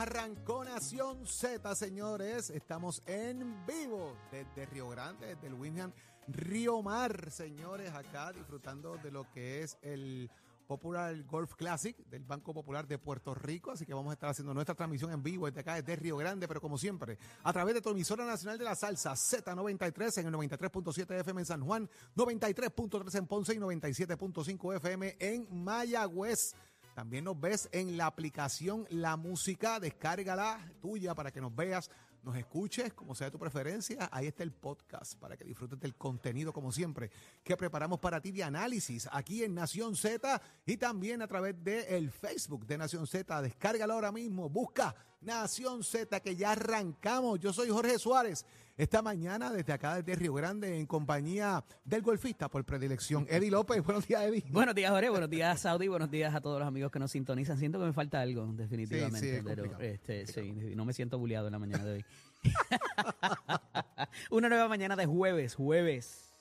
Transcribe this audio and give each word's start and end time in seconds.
arrancó 0.00 0.62
Nación 0.62 1.26
Z, 1.26 1.74
señores. 1.74 2.50
Estamos 2.50 3.02
en 3.06 3.64
vivo 3.66 4.14
desde 4.30 4.66
Río 4.66 4.90
Grande, 4.90 5.26
desde 5.26 5.46
el 5.46 5.54
William 5.54 5.90
Río 6.28 6.82
Mar, 6.82 7.30
señores, 7.30 7.90
acá 7.94 8.30
disfrutando 8.32 8.98
de 8.98 9.10
lo 9.10 9.30
que 9.30 9.62
es 9.62 9.78
el 9.80 10.30
Popular 10.66 11.16
Golf 11.24 11.54
Classic 11.54 11.96
del 12.08 12.24
Banco 12.24 12.52
Popular 12.52 12.86
de 12.86 12.98
Puerto 12.98 13.34
Rico. 13.34 13.70
Así 13.70 13.86
que 13.86 13.94
vamos 13.94 14.10
a 14.10 14.14
estar 14.14 14.28
haciendo 14.28 14.52
nuestra 14.52 14.74
transmisión 14.74 15.12
en 15.12 15.22
vivo 15.22 15.46
desde 15.46 15.60
acá, 15.60 15.76
desde 15.76 15.96
Río 15.96 16.18
Grande, 16.18 16.46
pero 16.46 16.60
como 16.60 16.76
siempre, 16.76 17.16
a 17.42 17.52
través 17.52 17.74
de 17.74 17.80
tu 17.80 17.88
emisora 17.88 18.26
nacional 18.26 18.58
de 18.58 18.64
la 18.64 18.74
salsa 18.74 19.12
Z93 19.12 20.18
en 20.20 20.26
el 20.26 20.34
93.7 20.34 21.20
FM 21.20 21.40
en 21.40 21.46
San 21.46 21.62
Juan, 21.62 21.88
93.3 22.16 23.14
en 23.16 23.26
Ponce 23.26 23.54
y 23.54 23.58
97.5 23.58 24.76
FM 24.76 25.16
en 25.20 25.64
Mayagüez. 25.64 26.54
También 26.96 27.24
nos 27.24 27.38
ves 27.38 27.68
en 27.72 27.98
la 27.98 28.06
aplicación 28.06 28.86
La 28.88 29.18
Música, 29.18 29.78
descárgala 29.78 30.58
tuya 30.80 31.14
para 31.14 31.30
que 31.30 31.42
nos 31.42 31.54
veas, 31.54 31.90
nos 32.22 32.34
escuches, 32.38 32.94
como 32.94 33.14
sea 33.14 33.30
tu 33.30 33.38
preferencia. 33.38 34.08
Ahí 34.10 34.28
está 34.28 34.42
el 34.42 34.50
podcast 34.50 35.14
para 35.18 35.36
que 35.36 35.44
disfrutes 35.44 35.78
del 35.78 35.94
contenido, 35.94 36.54
como 36.54 36.72
siempre, 36.72 37.10
que 37.44 37.54
preparamos 37.54 38.00
para 38.00 38.22
ti 38.22 38.32
de 38.32 38.44
análisis 38.44 39.10
aquí 39.12 39.44
en 39.44 39.54
Nación 39.54 39.94
Z 39.94 40.40
y 40.64 40.78
también 40.78 41.20
a 41.20 41.26
través 41.26 41.62
del 41.62 41.84
el 41.86 42.10
Facebook 42.10 42.64
de 42.64 42.78
Nación 42.78 43.06
Z. 43.06 43.42
Descárgala 43.42 43.92
ahora 43.92 44.10
mismo, 44.10 44.48
busca 44.48 44.96
Nación 45.26 45.82
Z, 45.82 46.20
que 46.20 46.36
ya 46.36 46.52
arrancamos. 46.52 47.40
Yo 47.40 47.52
soy 47.52 47.68
Jorge 47.68 47.98
Suárez. 47.98 48.46
Esta 48.76 49.02
mañana, 49.02 49.50
desde 49.50 49.72
acá, 49.72 49.96
desde 49.96 50.14
Río 50.14 50.34
Grande, 50.34 50.78
en 50.78 50.86
compañía 50.86 51.64
del 51.84 52.02
golfista 52.02 52.48
por 52.48 52.64
predilección, 52.64 53.26
Eddie 53.30 53.50
López. 53.50 53.82
Buenos 53.82 54.06
días, 54.06 54.22
Eddie. 54.22 54.44
Buenos 54.50 54.74
días, 54.74 54.90
Jorge. 54.92 55.10
Buenos 55.10 55.28
días, 55.28 55.60
Saudi. 55.60 55.88
Buenos 55.88 56.10
días 56.10 56.32
a 56.34 56.40
todos 56.40 56.60
los 56.60 56.68
amigos 56.68 56.92
que 56.92 57.00
nos 57.00 57.10
sintonizan. 57.10 57.58
Siento 57.58 57.80
que 57.80 57.86
me 57.86 57.92
falta 57.92 58.20
algo, 58.20 58.46
definitivamente. 58.52 59.18
Sí, 59.18 59.36
sí, 59.36 59.42
pero 59.44 59.80
este, 59.80 60.26
sí, 60.26 60.52
no 60.76 60.84
me 60.84 60.92
siento 60.92 61.18
bulleado 61.18 61.48
en 61.48 61.52
la 61.52 61.58
mañana 61.58 61.84
de 61.84 61.92
hoy. 61.92 62.04
Una 64.30 64.48
nueva 64.48 64.68
mañana 64.68 64.94
de 64.94 65.06
jueves, 65.06 65.56
jueves 65.56 66.34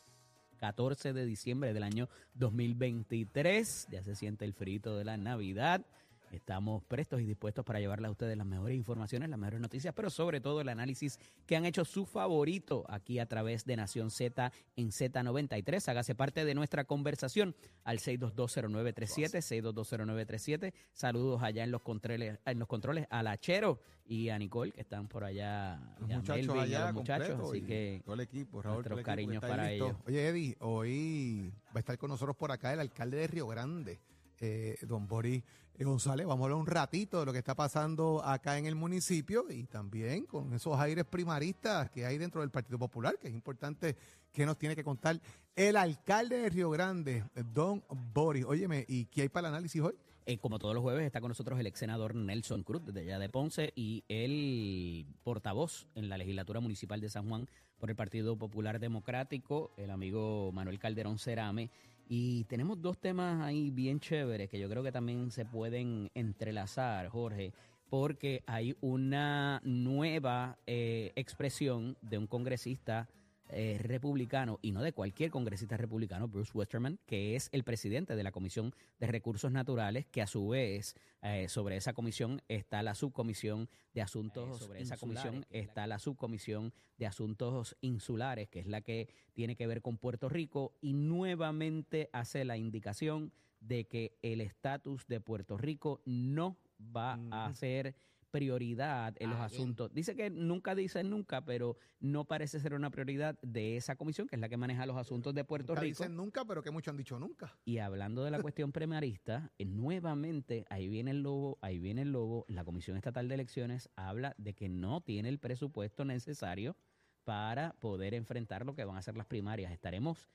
14 0.57 1.13
de 1.13 1.25
diciembre 1.25 1.73
del 1.73 1.83
año 1.83 2.07
2023. 2.35 3.87
Ya 3.89 4.03
se 4.03 4.15
siente 4.15 4.45
el 4.45 4.53
frito 4.53 4.95
de 4.95 5.05
la 5.05 5.17
Navidad. 5.17 5.85
Estamos 6.31 6.83
prestos 6.83 7.21
y 7.21 7.25
dispuestos 7.25 7.65
para 7.65 7.79
llevarle 7.79 8.07
a 8.07 8.11
ustedes 8.11 8.37
las 8.37 8.45
mejores 8.45 8.75
informaciones, 8.75 9.29
las 9.29 9.39
mejores 9.39 9.59
noticias, 9.59 9.93
pero 9.93 10.09
sobre 10.09 10.41
todo 10.41 10.61
el 10.61 10.69
análisis 10.69 11.19
que 11.45 11.55
han 11.55 11.65
hecho 11.65 11.85
su 11.85 12.05
favorito 12.05 12.85
aquí 12.89 13.19
a 13.19 13.25
través 13.25 13.65
de 13.65 13.75
Nación 13.75 14.11
Z 14.11 14.51
en 14.75 14.89
Z93. 14.91 15.87
Hágase 15.89 16.15
parte 16.15 16.45
de 16.45 16.55
nuestra 16.55 16.85
conversación 16.85 17.55
al 17.83 17.99
6220937, 17.99 19.41
6220937. 19.41 20.73
Saludos 20.93 21.41
allá 21.43 21.63
en 21.63 21.71
los 21.71 21.81
controles, 21.81 22.39
en 22.45 22.59
los 22.59 22.67
controles 22.67 23.07
a 23.09 23.23
Lachero 23.23 23.79
y 24.05 24.29
a 24.29 24.37
Nicole 24.37 24.71
que 24.71 24.81
están 24.81 25.07
por 25.07 25.23
allá, 25.23 25.79
Los 25.99 26.09
y 26.09 26.13
a 26.13 26.17
muchachos 26.17 26.47
Melvin 26.47 26.63
allá 26.63 26.85
los 26.85 26.93
muchachos, 26.93 27.27
completo 27.27 27.51
así 27.51 27.61
que 27.61 28.01
todo 28.05 28.15
el 28.15 28.21
equipo, 28.21 28.61
Raúl, 28.61 28.83
todo 28.83 28.95
el 28.95 28.95
nuestros 28.95 28.99
equipo 28.99 29.05
cariños 29.05 29.41
para 29.41 29.69
listo. 29.69 29.85
ellos. 29.85 29.97
Oye, 30.07 30.27
Eddie, 30.27 30.57
hoy 30.59 31.53
va 31.67 31.75
a 31.75 31.79
estar 31.79 31.97
con 31.97 32.09
nosotros 32.09 32.35
por 32.35 32.51
acá 32.51 32.73
el 32.73 32.79
alcalde 32.79 33.17
de 33.17 33.27
Río 33.27 33.47
Grande, 33.47 33.99
eh, 34.39 34.77
don 34.81 35.07
Boris 35.07 35.43
González. 35.79 36.25
Vamos 36.25 36.43
a 36.43 36.45
hablar 36.45 36.59
un 36.59 36.67
ratito 36.67 37.19
de 37.19 37.25
lo 37.25 37.33
que 37.33 37.39
está 37.39 37.55
pasando 37.55 38.23
acá 38.23 38.57
en 38.57 38.65
el 38.65 38.75
municipio 38.75 39.45
y 39.49 39.65
también 39.65 40.25
con 40.25 40.53
esos 40.53 40.79
aires 40.79 41.05
primaristas 41.05 41.89
que 41.91 42.05
hay 42.05 42.17
dentro 42.17 42.41
del 42.41 42.49
Partido 42.49 42.79
Popular, 42.79 43.17
que 43.19 43.27
es 43.27 43.33
importante 43.33 43.95
que 44.31 44.45
nos 44.45 44.57
tiene 44.57 44.75
que 44.75 44.83
contar 44.83 45.19
el 45.55 45.77
alcalde 45.77 46.37
de 46.37 46.49
Río 46.49 46.69
Grande, 46.69 47.23
don 47.53 47.83
Boris. 48.13 48.45
Óyeme, 48.45 48.85
¿y 48.87 49.05
qué 49.05 49.23
hay 49.23 49.29
para 49.29 49.47
el 49.47 49.53
análisis 49.53 49.81
hoy? 49.81 49.95
Eh, 50.27 50.39
como 50.39 50.57
todos 50.57 50.73
los 50.73 50.81
jueves, 50.81 51.05
está 51.05 51.21
con 51.21 51.29
nosotros 51.29 51.59
el 51.59 51.67
ex 51.67 51.77
senador 51.77 52.15
Nelson 52.15 52.63
Cruz, 52.63 52.83
desde 52.83 53.01
allá 53.01 53.19
de 53.19 53.29
Ponce, 53.29 53.71
y 53.75 54.03
el 54.07 55.05
portavoz 55.23 55.87
en 55.93 56.09
la 56.09 56.17
legislatura 56.17 56.59
municipal 56.59 56.99
de 56.99 57.09
San 57.09 57.29
Juan 57.29 57.47
por 57.77 57.91
el 57.91 57.95
Partido 57.95 58.35
Popular 58.35 58.79
Democrático, 58.79 59.71
el 59.77 59.91
amigo 59.91 60.51
Manuel 60.51 60.79
Calderón 60.79 61.19
Cerame. 61.19 61.69
Y 62.07 62.43
tenemos 62.45 62.81
dos 62.81 62.97
temas 62.97 63.41
ahí 63.41 63.71
bien 63.71 63.99
chéveres 63.99 64.49
que 64.49 64.59
yo 64.59 64.69
creo 64.69 64.83
que 64.83 64.91
también 64.91 65.31
se 65.31 65.45
pueden 65.45 66.11
entrelazar, 66.13 67.07
Jorge, 67.09 67.51
porque 67.89 68.43
hay 68.45 68.75
una 68.81 69.61
nueva 69.63 70.57
eh, 70.67 71.11
expresión 71.15 71.97
de 72.01 72.17
un 72.17 72.27
congresista 72.27 73.07
eh, 73.49 73.77
republicano, 73.79 74.59
y 74.61 74.71
no 74.71 74.81
de 74.81 74.91
cualquier 74.91 75.29
congresista 75.29 75.77
republicano, 75.77 76.27
Bruce 76.27 76.51
Westerman, 76.53 76.99
que 77.05 77.35
es 77.35 77.49
el 77.51 77.63
presidente 77.63 78.15
de 78.15 78.23
la 78.23 78.31
Comisión 78.31 78.73
de 78.99 79.07
Recursos 79.07 79.51
Naturales, 79.51 80.07
que 80.07 80.23
a 80.23 80.27
su 80.27 80.47
vez 80.47 80.95
eh, 81.21 81.47
sobre 81.47 81.77
esa 81.77 81.93
comisión 81.93 82.41
está 82.47 82.81
la 82.81 82.95
subcomisión 82.95 83.69
de 83.93 84.01
asuntos 84.01 84.59
sobre 84.59 84.81
esa 84.81 84.97
comisión 84.97 85.45
está 85.51 85.87
la 85.87 85.99
subcomisión 85.99 86.73
de 86.97 87.05
asuntos 87.05 87.77
insulares, 87.81 88.49
que 88.49 88.59
es 88.59 88.67
la 88.67 88.81
que 88.81 89.09
tiene 89.33 89.55
que 89.55 89.67
ver 89.67 89.81
con 89.81 89.97
Puerto 89.97 90.27
Rico, 90.27 90.73
y 90.81 90.93
nuevamente 90.93 92.09
hace 92.13 92.45
la 92.45 92.57
indicación 92.57 93.31
de 93.59 93.85
que 93.85 94.17
el 94.21 94.41
estatus 94.41 95.07
de 95.07 95.19
Puerto 95.19 95.57
Rico 95.57 96.01
no 96.05 96.57
va 96.95 97.19
a 97.31 97.53
ser 97.53 97.95
prioridad 98.39 99.15
en 99.19 99.29
los 99.29 99.39
Ah, 99.39 99.47
bien. 99.47 99.61
asuntos. 99.61 99.93
Dice 99.93 100.13
que 100.13 100.29
nunca 100.29 100.75
dice 100.75 101.01
nunca, 101.05 101.45
pero 101.45 101.77
no 102.01 102.25
parece 102.25 102.59
ser 102.59 102.73
una 102.73 102.89
prioridad 102.89 103.39
de 103.41 103.77
esa 103.77 103.95
comisión, 103.95 104.27
que 104.27 104.35
es 104.35 104.41
la 104.41 104.49
que 104.49 104.57
maneja 104.57 104.85
los 104.85 104.97
asuntos 104.97 105.33
de 105.33 105.45
Puerto 105.45 105.71
Nunca 105.71 105.81
Rico. 105.81 106.03
dicen 106.03 106.17
nunca, 106.17 106.43
pero 106.43 106.61
que 106.61 106.69
muchos 106.71 106.91
han 106.91 106.97
dicho 106.97 107.17
nunca. 107.17 107.57
Y 107.63 107.77
hablando 107.77 108.25
de 108.25 108.31
la 108.31 108.41
cuestión 108.41 108.73
primarista, 108.73 109.53
eh, 109.57 109.63
nuevamente 109.63 110.65
ahí 110.69 110.89
viene 110.89 111.11
el 111.11 111.21
lobo, 111.23 111.57
ahí 111.61 111.79
viene 111.79 112.01
el 112.01 112.11
lobo. 112.11 112.43
La 112.49 112.65
Comisión 112.65 112.97
Estatal 112.97 113.29
de 113.29 113.35
Elecciones 113.35 113.89
habla 113.95 114.35
de 114.37 114.53
que 114.53 114.67
no 114.67 114.99
tiene 114.99 115.29
el 115.29 115.39
presupuesto 115.39 116.03
necesario 116.03 116.75
para 117.23 117.71
poder 117.79 118.13
enfrentar 118.15 118.65
lo 118.65 118.75
que 118.75 118.83
van 118.83 118.97
a 118.97 119.01
ser 119.01 119.15
las 119.15 119.27
primarias. 119.27 119.71
Estaremos, 119.71 120.29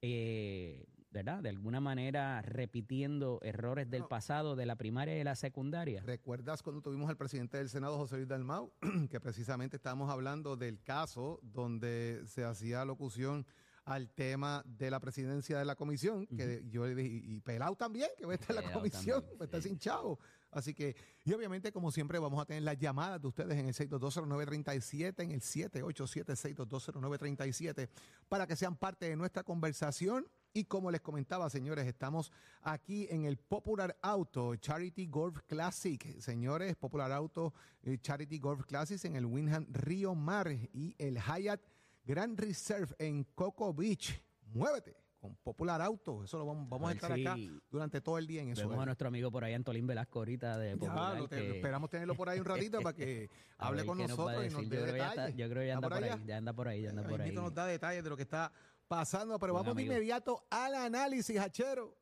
eh, 0.00 0.86
¿verdad? 1.12 1.42
De 1.42 1.50
alguna 1.50 1.80
manera 1.80 2.40
repitiendo 2.42 3.38
errores 3.42 3.88
del 3.90 4.02
No. 4.02 4.08
pasado 4.08 4.56
de 4.56 4.66
la 4.66 4.76
primaria 4.76 5.14
y 5.14 5.18
de 5.18 5.24
la 5.24 5.36
secundaria. 5.36 6.02
¿Recuerdas 6.04 6.62
cuando 6.62 6.82
tuvimos 6.82 7.08
al 7.10 7.16
presidente 7.16 7.58
del 7.58 7.68
Senado, 7.68 7.96
José 7.98 8.16
Luis 8.16 8.28
Dalmau, 8.28 8.72
que 9.10 9.20
precisamente 9.20 9.76
estábamos 9.76 10.10
hablando 10.10 10.56
del 10.56 10.80
caso 10.82 11.38
donde 11.42 12.22
se 12.26 12.44
hacía 12.44 12.84
locución 12.84 13.46
al 13.84 14.10
tema 14.10 14.62
de 14.64 14.90
la 14.90 15.00
presidencia 15.00 15.58
de 15.58 15.64
la 15.64 15.74
comisión, 15.74 16.24
que 16.28 16.62
yo 16.68 16.86
le 16.86 16.94
dije, 16.94 17.20
y, 17.24 17.40
Pelao 17.40 17.74
también, 17.74 18.08
que 18.16 18.24
va 18.24 18.30
a 18.32 18.36
estar 18.36 18.56
en 18.56 18.64
la 18.64 18.72
comisión, 18.72 19.24
va 19.32 19.38
a 19.40 19.44
estar 19.44 19.60
sin 19.60 19.76
chavo. 19.76 20.20
Así 20.52 20.72
que, 20.72 20.94
y 21.24 21.32
obviamente, 21.32 21.72
como 21.72 21.90
siempre, 21.90 22.20
vamos 22.20 22.40
a 22.40 22.44
tener 22.44 22.62
las 22.62 22.78
llamadas 22.78 23.20
de 23.20 23.26
ustedes 23.26 23.58
en 23.58 23.66
el 23.66 23.74
6220937, 23.74 25.24
en 25.24 25.32
el 25.32 25.40
787-6220937, 25.40 27.88
para 28.28 28.46
que 28.46 28.54
sean 28.54 28.76
parte 28.76 29.08
de 29.08 29.16
nuestra 29.16 29.42
conversación. 29.42 30.28
Y 30.54 30.64
como 30.64 30.90
les 30.90 31.00
comentaba, 31.00 31.48
señores, 31.48 31.86
estamos 31.86 32.30
aquí 32.60 33.06
en 33.10 33.24
el 33.24 33.38
Popular 33.38 33.96
Auto 34.02 34.54
Charity 34.56 35.06
Golf 35.06 35.40
Classic. 35.46 36.18
Señores, 36.20 36.76
Popular 36.76 37.10
Auto 37.12 37.54
eh, 37.82 37.96
Charity 37.98 38.38
Golf 38.38 38.66
Classic 38.66 39.02
en 39.06 39.16
el 39.16 39.24
Windham 39.24 39.66
Río 39.70 40.14
Mar 40.14 40.50
y 40.52 40.94
el 40.98 41.18
Hyatt 41.18 41.62
Grand 42.04 42.38
Reserve 42.38 42.94
en 42.98 43.24
Coco 43.34 43.72
Beach. 43.72 44.22
Muévete 44.52 44.94
con 45.18 45.36
Popular 45.36 45.80
Auto. 45.80 46.24
Eso 46.24 46.36
lo 46.36 46.44
vamos, 46.44 46.68
vamos 46.68 46.90
a 46.90 46.92
estar 46.92 47.12
acá 47.12 47.36
durante 47.70 48.00
todo 48.02 48.18
el 48.18 48.26
día 48.26 48.42
en 48.42 48.48
eso. 48.50 48.62
Vemos 48.62 48.72
a 48.72 48.76
¿verdad? 48.76 48.86
nuestro 48.86 49.08
amigo 49.08 49.30
por 49.30 49.44
ahí, 49.44 49.54
Antolín 49.54 49.86
Velasco, 49.86 50.18
ahorita 50.18 50.58
de 50.58 50.70
Ya, 50.72 50.76
Popular, 50.76 51.18
lo 51.18 51.28
te- 51.28 51.36
que- 51.36 51.56
esperamos 51.56 51.88
tenerlo 51.88 52.14
por 52.14 52.28
ahí 52.28 52.40
un 52.40 52.44
ratito 52.44 52.80
para 52.82 52.94
que 52.94 53.30
hable 53.58 53.76
ver 53.82 53.86
con 53.86 53.98
nos 53.98 54.08
nosotros 54.10 54.44
y 54.44 54.50
nos 54.50 54.68
dé 54.68 54.76
yo 54.76 54.82
creo 54.82 54.92
que 54.92 54.98
ya 54.98 55.08
detalles. 55.10 55.36
yo 55.36 55.48
creo 55.48 55.60
que 55.62 55.66
ya 55.68 55.74
¿Está 55.74 55.76
anda 55.78 55.88
por 55.88 55.96
por 55.96 56.04
ahí, 56.04 56.26
ya 56.26 56.36
anda 56.36 56.52
por 56.52 56.68
ahí, 56.68 56.82
ya 56.82 56.90
anda 56.90 57.02
Ahí 57.02 57.08
por 57.08 57.20
ahí. 57.22 57.32
nos 57.32 57.54
da 57.54 57.66
detalles 57.66 58.04
de 58.04 58.10
lo 58.10 58.16
que 58.16 58.24
está 58.24 58.52
pasando, 58.92 59.38
pero 59.38 59.54
Buen 59.54 59.64
vamos 59.64 59.76
de 59.76 59.84
inmediato 59.84 60.44
al 60.50 60.74
análisis, 60.74 61.38
Hachero. 61.38 61.96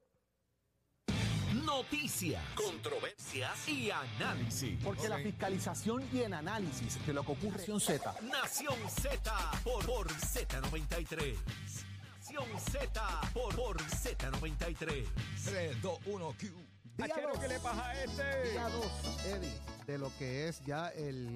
Noticias, 1.65 2.43
controversias 2.57 3.69
y 3.69 3.93
análisis. 3.93 4.77
Porque 4.83 5.09
la 5.09 5.19
fiscalización 5.19 6.03
y 6.13 6.19
el 6.23 6.35
análisis 6.35 7.07
de 7.07 7.13
lo 7.13 7.23
que 7.23 7.31
ocurre 7.31 7.65
en 7.65 7.79
Z. 7.79 8.13
Nación 8.23 8.75
Z 8.89 9.51
por, 9.63 9.87
por 9.87 10.09
Z93. 10.09 11.37
Nación 12.19 12.45
Z 12.59 13.21
por, 13.33 13.55
por 13.55 13.77
Z93. 13.79 15.07
3, 15.45 15.83
2, 15.83 15.99
1, 16.07 16.35
Q. 16.41 16.47
Día 16.97 17.15
dos, 17.23 17.39
¿qué 17.39 17.49
le 17.49 17.61
pasa 17.61 17.87
a 17.87 18.03
este? 18.03 18.51
día 18.51 18.69
dos, 18.69 19.25
Eddie, 19.25 19.59
de 19.87 19.97
lo 19.97 20.11
que 20.19 20.49
es 20.49 20.61
ya 20.67 20.89
el, 20.89 21.29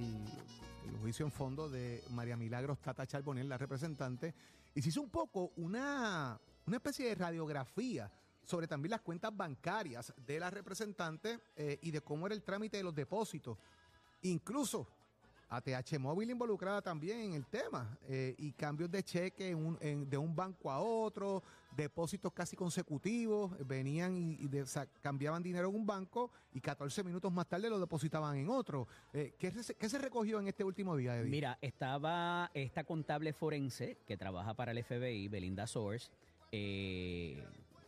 el 0.88 0.96
juicio 1.00 1.24
en 1.24 1.32
fondo 1.32 1.70
de 1.70 2.02
María 2.10 2.36
Milagros 2.36 2.80
Tata 2.80 3.06
Charbonnier, 3.06 3.46
la 3.46 3.56
representante, 3.56 4.34
y 4.74 4.82
se 4.82 4.88
hizo 4.88 5.00
un 5.00 5.10
poco 5.10 5.52
una, 5.56 6.38
una 6.66 6.76
especie 6.76 7.08
de 7.08 7.14
radiografía 7.14 8.10
sobre 8.42 8.66
también 8.66 8.90
las 8.90 9.00
cuentas 9.00 9.34
bancarias 9.34 10.12
de 10.16 10.38
la 10.38 10.50
representante 10.50 11.40
eh, 11.56 11.78
y 11.82 11.90
de 11.90 12.00
cómo 12.02 12.26
era 12.26 12.34
el 12.34 12.42
trámite 12.42 12.76
de 12.76 12.82
los 12.82 12.94
depósitos. 12.94 13.56
Incluso 14.22 14.86
ATH 15.56 15.98
Móvil 15.98 16.30
involucrada 16.30 16.82
también 16.82 17.20
en 17.20 17.32
el 17.34 17.46
tema 17.46 17.98
eh, 18.08 18.34
y 18.38 18.52
cambios 18.52 18.90
de 18.90 19.02
cheque 19.02 19.54
de 19.54 20.18
un 20.18 20.34
banco 20.36 20.70
a 20.70 20.80
otro, 20.80 21.42
depósitos 21.76 22.32
casi 22.32 22.56
consecutivos, 22.56 23.52
venían 23.66 24.16
y, 24.16 24.48
cambiaban 25.02 25.42
dinero 25.42 25.68
en 25.68 25.74
un 25.76 25.86
banco 25.86 26.30
y 26.52 26.60
14 26.60 27.02
minutos 27.04 27.32
más 27.32 27.46
tarde 27.48 27.68
lo 27.68 27.78
depositaban 27.78 28.36
en 28.36 28.48
otro. 28.48 28.86
Eh, 29.12 29.34
¿qué, 29.38 29.50
se- 29.50 29.98
recogió 29.98 30.40
en 30.40 30.48
este 30.48 30.64
último 30.64 30.96
día, 30.96 31.16
Eddie? 31.16 31.30
Mira, 31.30 31.58
estaba 31.60 32.50
esta 32.54 32.84
contable 32.84 33.32
forense 33.32 33.98
que 34.06 34.16
trabaja 34.16 34.54
para 34.54 34.72
el 34.72 34.82
FBI, 34.82 35.28
Belinda 35.28 35.66
Source, 35.66 36.10
eh, 36.52 37.42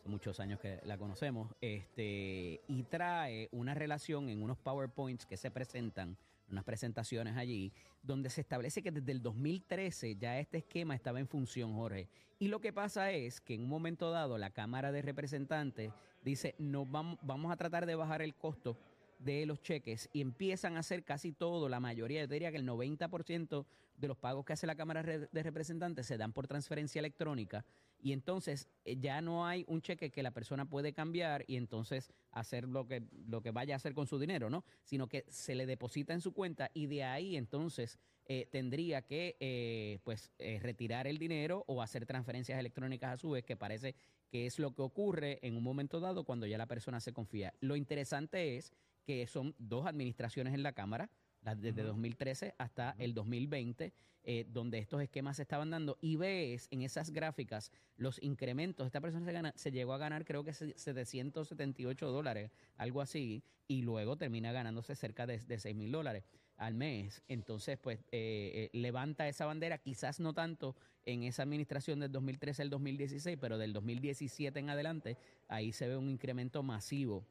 muchos 0.04 0.38
años 0.40 0.60
que 0.60 0.80
la 0.84 0.98
conocemos, 0.98 1.52
este, 1.60 2.60
y 2.68 2.82
trae 2.84 3.48
una 3.52 3.74
relación 3.74 4.28
en 4.28 4.42
unos 4.42 4.56
PowerPoints 4.58 5.26
que 5.26 5.36
se 5.36 5.50
presentan, 5.50 6.16
unas 6.50 6.64
presentaciones 6.64 7.36
allí, 7.36 7.72
donde 8.02 8.30
se 8.30 8.40
establece 8.40 8.82
que 8.82 8.90
desde 8.90 9.12
el 9.12 9.22
2013 9.22 10.16
ya 10.16 10.38
este 10.38 10.58
esquema 10.58 10.94
estaba 10.94 11.20
en 11.20 11.28
función, 11.28 11.74
Jorge. 11.74 12.08
Y 12.38 12.48
lo 12.48 12.60
que 12.60 12.72
pasa 12.72 13.12
es 13.12 13.40
que 13.40 13.54
en 13.54 13.62
un 13.62 13.68
momento 13.68 14.10
dado 14.10 14.38
la 14.38 14.50
Cámara 14.50 14.92
de 14.92 15.02
Representantes 15.02 15.92
dice, 16.22 16.54
no, 16.58 16.84
vamos, 16.84 17.18
vamos 17.22 17.52
a 17.52 17.56
tratar 17.56 17.86
de 17.86 17.94
bajar 17.94 18.22
el 18.22 18.34
costo 18.34 18.76
de 19.18 19.46
los 19.46 19.62
cheques 19.62 20.10
y 20.12 20.20
empiezan 20.20 20.76
a 20.76 20.80
hacer 20.80 21.02
casi 21.02 21.32
todo, 21.32 21.68
la 21.68 21.80
mayoría, 21.80 22.20
yo 22.20 22.26
diría 22.26 22.50
que 22.50 22.58
el 22.58 22.66
90% 22.66 23.64
de 23.96 24.08
los 24.08 24.16
pagos 24.18 24.44
que 24.44 24.52
hace 24.52 24.66
la 24.66 24.74
Cámara 24.74 25.02
de 25.02 25.42
Representantes 25.42 26.06
se 26.06 26.18
dan 26.18 26.32
por 26.32 26.46
transferencia 26.46 26.98
electrónica 26.98 27.64
y 28.06 28.12
entonces 28.12 28.68
eh, 28.84 28.98
ya 29.00 29.20
no 29.20 29.48
hay 29.48 29.64
un 29.66 29.82
cheque 29.82 30.12
que 30.12 30.22
la 30.22 30.30
persona 30.30 30.64
puede 30.64 30.92
cambiar 30.92 31.44
y 31.48 31.56
entonces 31.56 32.12
hacer 32.30 32.68
lo 32.68 32.86
que, 32.86 33.02
lo 33.26 33.42
que 33.42 33.50
vaya 33.50 33.74
a 33.74 33.78
hacer 33.78 33.94
con 33.94 34.06
su 34.06 34.16
dinero, 34.20 34.48
¿no? 34.48 34.64
Sino 34.84 35.08
que 35.08 35.24
se 35.28 35.56
le 35.56 35.66
deposita 35.66 36.14
en 36.14 36.20
su 36.20 36.32
cuenta 36.32 36.70
y 36.72 36.86
de 36.86 37.02
ahí 37.02 37.36
entonces 37.36 37.98
eh, 38.26 38.46
tendría 38.52 39.02
que 39.02 39.36
eh, 39.40 39.98
pues 40.04 40.30
retirar 40.38 41.08
el 41.08 41.18
dinero 41.18 41.64
o 41.66 41.82
hacer 41.82 42.06
transferencias 42.06 42.60
electrónicas 42.60 43.14
a 43.14 43.16
su 43.16 43.30
vez, 43.30 43.44
que 43.44 43.56
parece 43.56 43.96
que 44.28 44.46
es 44.46 44.60
lo 44.60 44.72
que 44.72 44.82
ocurre 44.82 45.40
en 45.42 45.56
un 45.56 45.64
momento 45.64 45.98
dado 45.98 46.22
cuando 46.22 46.46
ya 46.46 46.58
la 46.58 46.66
persona 46.66 47.00
se 47.00 47.12
confía. 47.12 47.54
Lo 47.58 47.74
interesante 47.74 48.56
es 48.56 48.72
que 49.04 49.26
son 49.26 49.56
dos 49.58 49.84
administraciones 49.84 50.54
en 50.54 50.62
la 50.62 50.74
Cámara, 50.74 51.10
desde 51.54 51.82
2013 51.82 52.54
hasta 52.58 52.94
el 52.98 53.14
2020, 53.14 53.92
eh, 54.24 54.44
donde 54.52 54.78
estos 54.78 55.00
esquemas 55.00 55.36
se 55.36 55.42
estaban 55.42 55.70
dando, 55.70 55.96
y 56.00 56.16
ves 56.16 56.66
en 56.70 56.82
esas 56.82 57.10
gráficas 57.10 57.70
los 57.96 58.20
incrementos. 58.22 58.86
Esta 58.86 59.00
persona 59.00 59.24
se, 59.24 59.32
gana- 59.32 59.52
se 59.56 59.70
llegó 59.70 59.92
a 59.92 59.98
ganar 59.98 60.24
creo 60.24 60.42
que 60.42 60.52
se- 60.52 60.76
778 60.76 62.10
dólares, 62.10 62.50
algo 62.76 63.00
así, 63.00 63.44
y 63.68 63.82
luego 63.82 64.16
termina 64.16 64.52
ganándose 64.52 64.94
cerca 64.96 65.26
de, 65.26 65.38
de 65.38 65.58
6 65.58 65.74
mil 65.76 65.92
dólares 65.92 66.24
al 66.56 66.74
mes. 66.74 67.22
Entonces, 67.28 67.78
pues 67.78 68.00
eh, 68.10 68.70
eh, 68.70 68.70
levanta 68.72 69.28
esa 69.28 69.44
bandera, 69.46 69.78
quizás 69.78 70.18
no 70.20 70.32
tanto 70.32 70.74
en 71.04 71.22
esa 71.22 71.42
administración 71.44 72.00
del 72.00 72.10
2013 72.10 72.62
al 72.62 72.70
2016, 72.70 73.38
pero 73.40 73.58
del 73.58 73.72
2017 73.72 74.58
en 74.58 74.70
adelante, 74.70 75.16
ahí 75.48 75.72
se 75.72 75.86
ve 75.86 75.96
un 75.96 76.08
incremento 76.08 76.62
masivo 76.64 77.24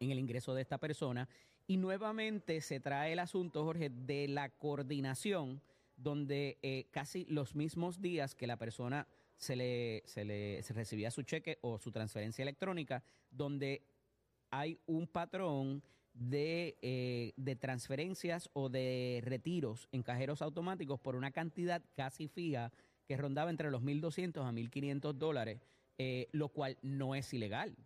en 0.00 0.10
el 0.10 0.18
ingreso 0.18 0.54
de 0.54 0.62
esta 0.62 0.78
persona. 0.78 1.28
Y 1.66 1.78
nuevamente 1.78 2.60
se 2.60 2.80
trae 2.80 3.12
el 3.12 3.18
asunto, 3.18 3.64
Jorge, 3.64 3.90
de 3.90 4.28
la 4.28 4.50
coordinación, 4.50 5.62
donde 5.96 6.58
eh, 6.62 6.86
casi 6.90 7.24
los 7.26 7.54
mismos 7.54 8.00
días 8.00 8.34
que 8.34 8.46
la 8.46 8.58
persona 8.58 9.06
se 9.36 9.56
le, 9.56 10.02
se 10.06 10.24
le 10.24 10.62
se 10.62 10.74
recibía 10.74 11.10
su 11.10 11.22
cheque 11.22 11.58
o 11.62 11.78
su 11.78 11.90
transferencia 11.90 12.42
electrónica, 12.42 13.02
donde 13.30 13.82
hay 14.50 14.78
un 14.86 15.06
patrón 15.06 15.82
de, 16.12 16.78
eh, 16.82 17.32
de 17.36 17.56
transferencias 17.56 18.48
o 18.52 18.68
de 18.68 19.20
retiros 19.24 19.88
en 19.90 20.02
cajeros 20.02 20.42
automáticos 20.42 21.00
por 21.00 21.16
una 21.16 21.32
cantidad 21.32 21.82
casi 21.94 22.28
fija 22.28 22.72
que 23.06 23.16
rondaba 23.16 23.50
entre 23.50 23.70
los 23.70 23.82
1.200 23.82 24.46
a 24.46 24.52
1.500 24.52 25.12
dólares, 25.14 25.60
eh, 25.98 26.28
lo 26.32 26.48
cual 26.48 26.78
no 26.82 27.14
es 27.14 27.32
ilegal. 27.34 27.76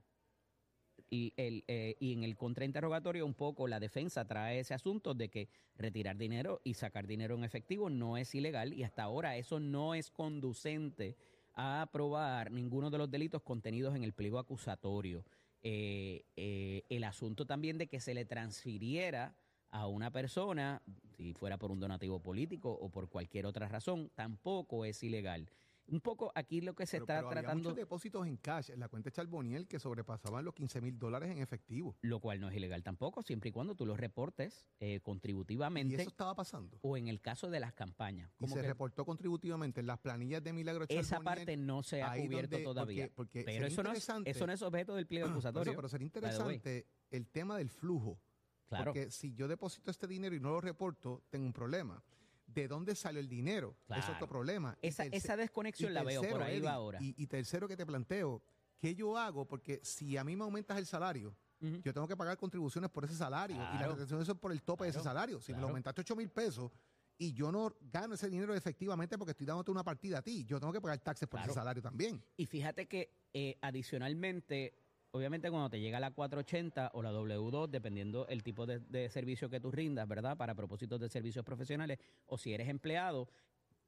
Y, 1.11 1.33
el, 1.37 1.65
eh, 1.69 1.97
y 2.01 2.13
en 2.13 2.23
el 2.23 2.37
contrainterrogatorio 2.37 3.25
un 3.25 3.35
poco 3.35 3.67
la 3.67 3.81
defensa 3.81 4.27
trae 4.27 4.61
ese 4.61 4.75
asunto 4.75 5.15
de 5.15 5.31
que 5.31 5.49
retirar 5.77 6.19
dinero 6.19 6.61
y 6.65 6.75
sacar 6.75 7.07
dinero 7.07 7.35
en 7.35 7.45
efectivo 7.45 7.89
no 7.89 8.19
es 8.19 8.35
ilegal 8.35 8.75
y 8.75 8.83
hasta 8.83 9.05
ahora 9.05 9.37
eso 9.37 9.59
no 9.59 9.95
es 9.95 10.11
conducente 10.11 11.17
a 11.55 11.89
probar 11.91 12.53
ninguno 12.53 12.91
de 12.91 12.99
los 12.99 13.11
delitos 13.11 13.43
contenidos 13.43 13.97
en 13.97 14.05
el 14.05 14.13
pliego 14.13 14.39
acusatorio. 14.39 15.25
Eh, 15.63 16.25
eh, 16.37 16.85
el 16.89 17.03
asunto 17.03 17.47
también 17.47 17.79
de 17.79 17.89
que 17.89 18.01
se 18.01 18.15
le 18.15 18.25
transfiriera 18.25 19.35
a 19.71 19.87
una 19.87 20.11
persona, 20.11 20.83
si 21.17 21.35
fuera 21.35 21.59
por 21.59 21.71
un 21.73 21.81
donativo 21.81 22.21
político 22.21 22.71
o 22.71 22.91
por 22.91 23.09
cualquier 23.09 23.47
otra 23.47 23.69
razón, 23.69 24.11
tampoco 24.15 24.85
es 24.85 25.03
ilegal. 25.03 25.51
Un 25.91 26.01
poco 26.01 26.31
aquí 26.35 26.61
lo 26.61 26.75
que 26.75 26.85
se 26.87 26.99
Pero- 26.99 27.05
está 27.05 27.15
pero 27.17 27.29
había 27.29 27.41
tratando... 27.43 27.63
muchos 27.71 27.77
depósitos 27.77 28.27
en 28.27 28.37
cash 28.37 28.71
en 28.71 28.79
la 28.81 28.89
cuenta 28.89 29.09
de 29.09 29.13
Charboniel 29.15 29.67
que 29.67 29.79
sobrepasaban 29.79 30.45
los 30.45 30.55
15 30.55 30.81
mil 30.83 30.99
dólares 30.99 31.31
en 31.31 31.39
efectivo. 31.39 31.97
lo 32.03 32.21
cual 32.21 32.41
no 32.41 32.49
es 32.49 32.57
ilegal 32.57 32.83
tampoco, 32.83 33.23
siempre 33.23 33.49
y 33.49 33.53
cuando 33.53 33.75
tú 33.75 33.87
lo 33.87 33.97
reportes 33.97 34.67
eh, 34.81 34.95
Y 34.97 35.01
contributivamente 35.01 35.95
eso 36.01 36.11
estaba 36.11 36.35
pasando. 36.35 36.79
o 36.83 36.97
en 36.97 37.09
el 37.09 37.21
caso 37.21 37.49
de 37.49 37.61
las 37.61 37.73
campañas. 37.73 38.31
Y 38.35 38.37
Como 38.45 38.55
se 38.55 38.61
que 38.61 38.67
reportó 38.69 39.05
contributivamente 39.07 39.81
en 39.81 39.87
las 39.87 39.99
planillas 39.99 40.43
de 40.45 40.53
Milagro 40.53 40.85
esa 40.89 41.03
Charboniel. 41.03 41.25
parte 41.25 41.57
no 41.57 41.83
se 41.83 42.03
ha 42.03 42.13
cubierto 42.15 42.51
donde- 42.57 42.65
todavía. 42.65 43.05
porque- 43.15 43.41
porque 43.41 43.45
pero 43.45 43.67
eso 43.67 43.83
no, 43.83 43.93
es, 43.93 44.07
eso 44.27 44.47
no 44.47 44.53
es 44.53 44.63
objeto 44.63 44.95
del 44.95 45.07
pliego 45.07 45.27
Por 45.29 45.39
eso, 45.39 45.49
acusatorio. 45.49 45.75
pero 45.75 45.89
sería 45.89 46.05
interesante 46.07 46.87
el 47.11 47.27
tema 47.29 47.57
del 47.57 47.71
flujo. 47.71 48.19
Claro, 48.67 48.85
Porque 48.93 49.11
si 49.11 49.33
yo 49.33 49.49
deposito 49.49 49.91
este 49.91 50.07
dinero 50.07 50.35
y 50.37 50.41
no 50.41 50.51
lo 50.51 50.61
reporto, 50.61 51.23
tengo 51.31 51.47
un 51.47 51.55
problema. 51.55 52.03
¿De 52.49 52.67
dónde 52.67 52.95
salió 52.95 53.21
el 53.21 53.29
dinero? 53.29 53.77
Es 53.81 53.87
Claro. 53.87 54.13
otro 54.15 54.27
problema. 54.27 54.77
Esa, 54.81 55.05
esa 55.05 55.37
desconexión 55.37 55.93
la 55.93 56.03
veo 56.03 56.23
por 56.23 56.43
ahí 56.43 56.57
Eddie, 56.57 56.67
va 56.67 56.73
ahora. 56.73 56.99
Y, 57.01 57.15
y 57.23 57.27
tercero 57.27 57.69
que 57.69 57.77
te 57.77 57.85
planteo, 57.85 58.43
¿qué 58.79 58.95
yo 58.95 59.17
hago? 59.19 59.47
Porque 59.47 59.81
si 59.85 60.17
a 60.17 60.25
mí 60.25 60.35
me 60.35 60.45
aumentas 60.45 60.79
el 60.79 60.87
salario, 60.87 61.37
yo 61.61 61.93
tengo 61.93 62.09
que 62.09 62.17
pagar 62.17 62.39
contribuciones 62.39 62.89
por 62.91 63.05
ese 63.05 63.15
salario. 63.15 63.57
Y 63.75 63.79
las 63.79 63.89
retenciones 63.91 64.27
son 64.27 64.39
por 64.39 64.51
el 64.51 64.63
tope 64.63 64.85
de 64.85 64.91
ese 64.91 65.01
salario. 65.03 65.41
Si 65.41 65.53
me 65.53 65.61
lo 65.61 65.69
aumentaste 65.69 66.01
8 66.01 66.17
mil 66.17 66.31
pesos 66.31 66.73
y 67.19 67.33
yo 67.35 67.53
no 67.53 67.77
gano 67.81 68.15
ese 68.15 68.31
dinero 68.31 68.55
efectivamente 68.55 69.19
porque 69.19 69.33
estoy 69.33 69.45
dándote 69.47 69.71
una 69.71 69.85
partida 69.85 70.19
a 70.19 70.23
ti, 70.23 70.45
yo 70.45 70.59
tengo 70.59 70.73
que 70.73 70.81
pagar 70.81 70.99
taxes 71.01 71.29
por 71.29 71.41
ese 71.41 71.53
salario 71.53 71.83
también. 71.83 72.25
Y 72.37 72.47
fíjate 72.47 72.87
que 72.89 73.29
eh, 73.35 73.59
adicionalmente, 73.61 74.75
obviamente 75.11 75.51
cuando 75.51 75.71
te 75.71 75.81
llega 75.81 76.01
la 76.01 76.11
480 76.11 76.91
o 76.95 77.03
la 77.03 77.13
W2, 77.13 77.69
dependiendo 77.69 78.27
el 78.29 78.43
tipo 78.43 78.67
de, 78.67 79.09
servicio 79.11 79.49
que 79.49 79.61
tú 79.61 79.71
rindas, 79.71 80.07
¿verdad? 80.09 80.37
Para 80.37 80.55
propósitos 80.55 81.01
de 81.01 81.09
servicios 81.09 81.45
profesionales, 81.45 81.99
o 82.27 82.39
si 82.39 82.53
eres 82.53 82.69
empleado, 82.69 83.29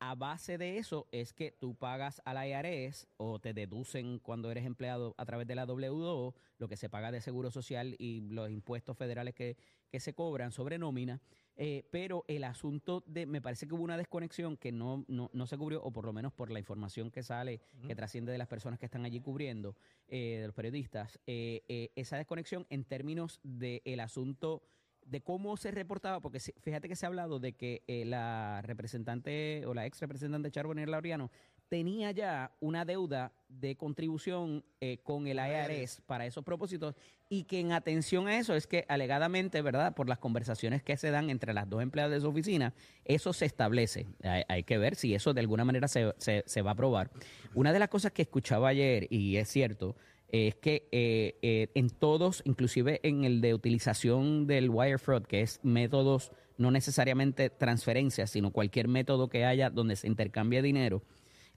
a 0.02 0.14
base 0.14 0.56
de 0.56 0.78
eso 0.78 1.08
es 1.12 1.34
que 1.34 1.52
tú 1.52 1.74
pagas 1.74 2.22
al 2.24 2.38
IRS 2.48 3.06
o 3.18 3.38
te 3.38 3.52
deducen 3.52 4.18
cuando 4.18 4.50
eres 4.50 4.64
empleado 4.64 5.14
a 5.18 5.26
través 5.26 5.46
de 5.46 5.54
la 5.54 5.66
W2 5.66 6.34
lo 6.56 6.68
que 6.68 6.76
se 6.78 6.88
paga 6.88 7.12
de 7.12 7.20
seguro 7.20 7.50
social 7.50 7.96
y 7.98 8.22
los 8.22 8.48
impuestos 8.48 8.96
federales 8.96 9.34
que, 9.34 9.58
que 9.90 10.00
se 10.00 10.14
cobran 10.14 10.52
sobre 10.52 10.78
nómina. 10.78 11.20
Eh, 11.56 11.84
pero 11.90 12.24
el 12.26 12.44
asunto 12.44 13.04
de, 13.06 13.26
me 13.26 13.42
parece 13.42 13.66
que 13.66 13.74
hubo 13.74 13.82
una 13.82 13.98
desconexión 13.98 14.56
que 14.56 14.72
no, 14.72 15.04
no, 15.08 15.30
no 15.34 15.46
se 15.46 15.58
cubrió, 15.58 15.82
o 15.82 15.92
por 15.92 16.06
lo 16.06 16.12
menos 16.14 16.32
por 16.32 16.50
la 16.50 16.58
información 16.58 17.10
que 17.10 17.22
sale, 17.22 17.60
que 17.86 17.94
trasciende 17.94 18.32
de 18.32 18.38
las 18.38 18.48
personas 18.48 18.78
que 18.78 18.86
están 18.86 19.04
allí 19.04 19.20
cubriendo, 19.20 19.76
eh, 20.08 20.38
de 20.40 20.46
los 20.46 20.54
periodistas, 20.54 21.20
eh, 21.26 21.90
esa 21.96 22.16
desconexión 22.16 22.66
en 22.70 22.84
términos 22.84 23.40
del 23.42 24.00
asunto 24.00 24.62
de 25.04 25.20
cómo 25.20 25.56
se 25.58 25.70
reportaba, 25.70 26.20
porque 26.20 26.40
fíjate 26.40 26.88
que 26.88 26.96
se 26.96 27.04
ha 27.04 27.08
hablado 27.08 27.40
de 27.40 27.52
que 27.52 27.82
la 28.06 28.62
representante 28.62 29.64
o 29.66 29.74
la 29.74 29.84
ex 29.84 30.00
representante 30.00 30.50
Charbonnier 30.50 30.88
Laureano 30.88 31.30
tenía 31.70 32.10
ya 32.10 32.50
una 32.60 32.84
deuda 32.84 33.32
de 33.48 33.76
contribución 33.76 34.64
eh, 34.80 34.98
con 35.04 35.26
el 35.28 35.38
IRS 35.38 36.02
para 36.04 36.26
esos 36.26 36.44
propósitos 36.44 36.94
y 37.28 37.44
que 37.44 37.60
en 37.60 37.70
atención 37.72 38.26
a 38.26 38.36
eso 38.38 38.54
es 38.56 38.66
que 38.66 38.84
alegadamente, 38.88 39.62
¿verdad? 39.62 39.94
Por 39.94 40.08
las 40.08 40.18
conversaciones 40.18 40.82
que 40.82 40.96
se 40.96 41.10
dan 41.12 41.30
entre 41.30 41.54
las 41.54 41.70
dos 41.70 41.80
empleadas 41.80 42.10
de 42.12 42.20
su 42.20 42.28
oficina, 42.28 42.74
eso 43.04 43.32
se 43.32 43.46
establece. 43.46 44.06
Hay, 44.24 44.42
hay 44.48 44.62
que 44.64 44.78
ver 44.78 44.96
si 44.96 45.14
eso 45.14 45.32
de 45.32 45.40
alguna 45.40 45.64
manera 45.64 45.86
se, 45.86 46.12
se- 46.18 46.42
se 46.44 46.62
va 46.62 46.72
a 46.72 46.74
aprobar. 46.74 47.10
Una 47.54 47.72
de 47.72 47.78
las 47.78 47.88
cosas 47.88 48.10
que 48.12 48.22
escuchaba 48.22 48.68
ayer, 48.68 49.06
y 49.08 49.36
es 49.36 49.48
cierto, 49.48 49.94
es 50.28 50.56
que 50.56 50.88
eh, 50.90 51.38
eh, 51.42 51.68
en 51.74 51.88
todos, 51.90 52.42
inclusive 52.44 52.98
en 53.04 53.22
el 53.24 53.40
de 53.40 53.54
utilización 53.54 54.46
del 54.48 54.70
wire 54.70 54.98
fraud, 54.98 55.22
que 55.22 55.40
es 55.42 55.60
métodos, 55.62 56.32
no 56.58 56.70
necesariamente 56.72 57.48
transferencias, 57.48 58.30
sino 58.30 58.50
cualquier 58.50 58.86
método 58.88 59.28
que 59.28 59.44
haya 59.44 59.70
donde 59.70 59.96
se 59.96 60.06
intercambie 60.08 60.62
dinero, 60.62 61.02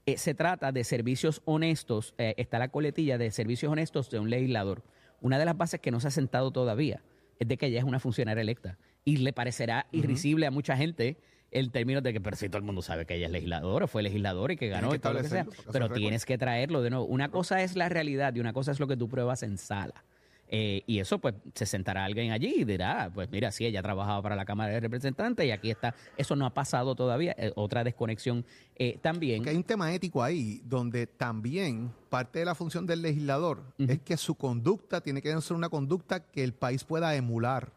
eh, 0.06 0.18
se 0.18 0.34
trata 0.34 0.72
de 0.72 0.84
servicios 0.84 1.40
honestos, 1.44 2.14
eh, 2.18 2.34
está 2.36 2.58
la 2.58 2.68
coletilla 2.68 3.18
de 3.18 3.30
servicios 3.30 3.72
honestos 3.72 4.10
de 4.10 4.18
un 4.18 4.30
legislador. 4.30 4.82
Una 5.20 5.38
de 5.38 5.44
las 5.44 5.56
bases 5.56 5.80
que 5.80 5.90
no 5.90 6.00
se 6.00 6.08
ha 6.08 6.10
sentado 6.10 6.50
todavía 6.50 7.02
es 7.38 7.48
de 7.48 7.56
que 7.56 7.66
ella 7.66 7.78
es 7.78 7.84
una 7.84 8.00
funcionaria 8.00 8.42
electa 8.42 8.78
y 9.04 9.16
le 9.18 9.32
parecerá 9.32 9.86
irrisible 9.92 10.46
a 10.46 10.50
mucha 10.50 10.76
gente 10.76 11.18
el 11.50 11.70
término 11.70 12.00
de 12.00 12.12
que, 12.12 12.20
pero 12.20 12.36
si 12.36 12.48
todo 12.48 12.58
el 12.58 12.64
mundo 12.64 12.82
sabe 12.82 13.06
que 13.06 13.14
ella 13.14 13.26
es 13.26 13.32
legisladora, 13.32 13.86
fue 13.86 14.02
legisladora 14.02 14.52
y 14.54 14.56
que 14.56 14.68
ganó 14.68 14.90
que 14.90 14.96
y 14.96 14.98
todo 14.98 15.14
lo 15.14 15.22
que 15.22 15.28
sea, 15.28 15.46
pero 15.72 15.88
tienes 15.88 16.26
que 16.26 16.36
traerlo 16.36 16.82
de 16.82 16.90
nuevo. 16.90 17.04
Una 17.06 17.30
cosa 17.30 17.62
es 17.62 17.76
la 17.76 17.88
realidad 17.88 18.34
y 18.34 18.40
una 18.40 18.52
cosa 18.52 18.72
es 18.72 18.80
lo 18.80 18.88
que 18.88 18.96
tú 18.96 19.08
pruebas 19.08 19.42
en 19.42 19.56
sala. 19.56 20.04
Eh, 20.48 20.82
y 20.86 20.98
eso, 20.98 21.18
pues, 21.18 21.34
se 21.54 21.66
sentará 21.66 22.04
alguien 22.04 22.30
allí 22.30 22.54
y 22.58 22.64
dirá, 22.64 23.10
pues 23.12 23.30
mira, 23.30 23.50
sí, 23.50 23.64
ella 23.66 23.82
trabajaba 23.82 24.22
para 24.22 24.36
la 24.36 24.44
Cámara 24.44 24.72
de 24.72 24.80
Representantes 24.80 25.44
y 25.46 25.50
aquí 25.50 25.70
está. 25.70 25.94
Eso 26.16 26.36
no 26.36 26.46
ha 26.46 26.54
pasado 26.54 26.94
todavía. 26.94 27.34
Eh, 27.38 27.52
otra 27.56 27.82
desconexión 27.82 28.44
eh, 28.76 28.98
también. 29.00 29.42
Que 29.42 29.50
hay 29.50 29.56
un 29.56 29.64
tema 29.64 29.92
ético 29.92 30.22
ahí, 30.22 30.60
donde 30.64 31.06
también 31.06 31.92
parte 32.10 32.40
de 32.40 32.44
la 32.44 32.54
función 32.54 32.86
del 32.86 33.02
legislador 33.02 33.62
es 33.78 34.00
que 34.00 34.16
su 34.16 34.34
conducta 34.34 35.00
tiene 35.00 35.20
que 35.22 35.40
ser 35.40 35.56
una 35.56 35.68
conducta 35.68 36.20
que 36.20 36.44
el 36.44 36.52
país 36.52 36.84
pueda 36.84 37.14
emular. 37.16 37.72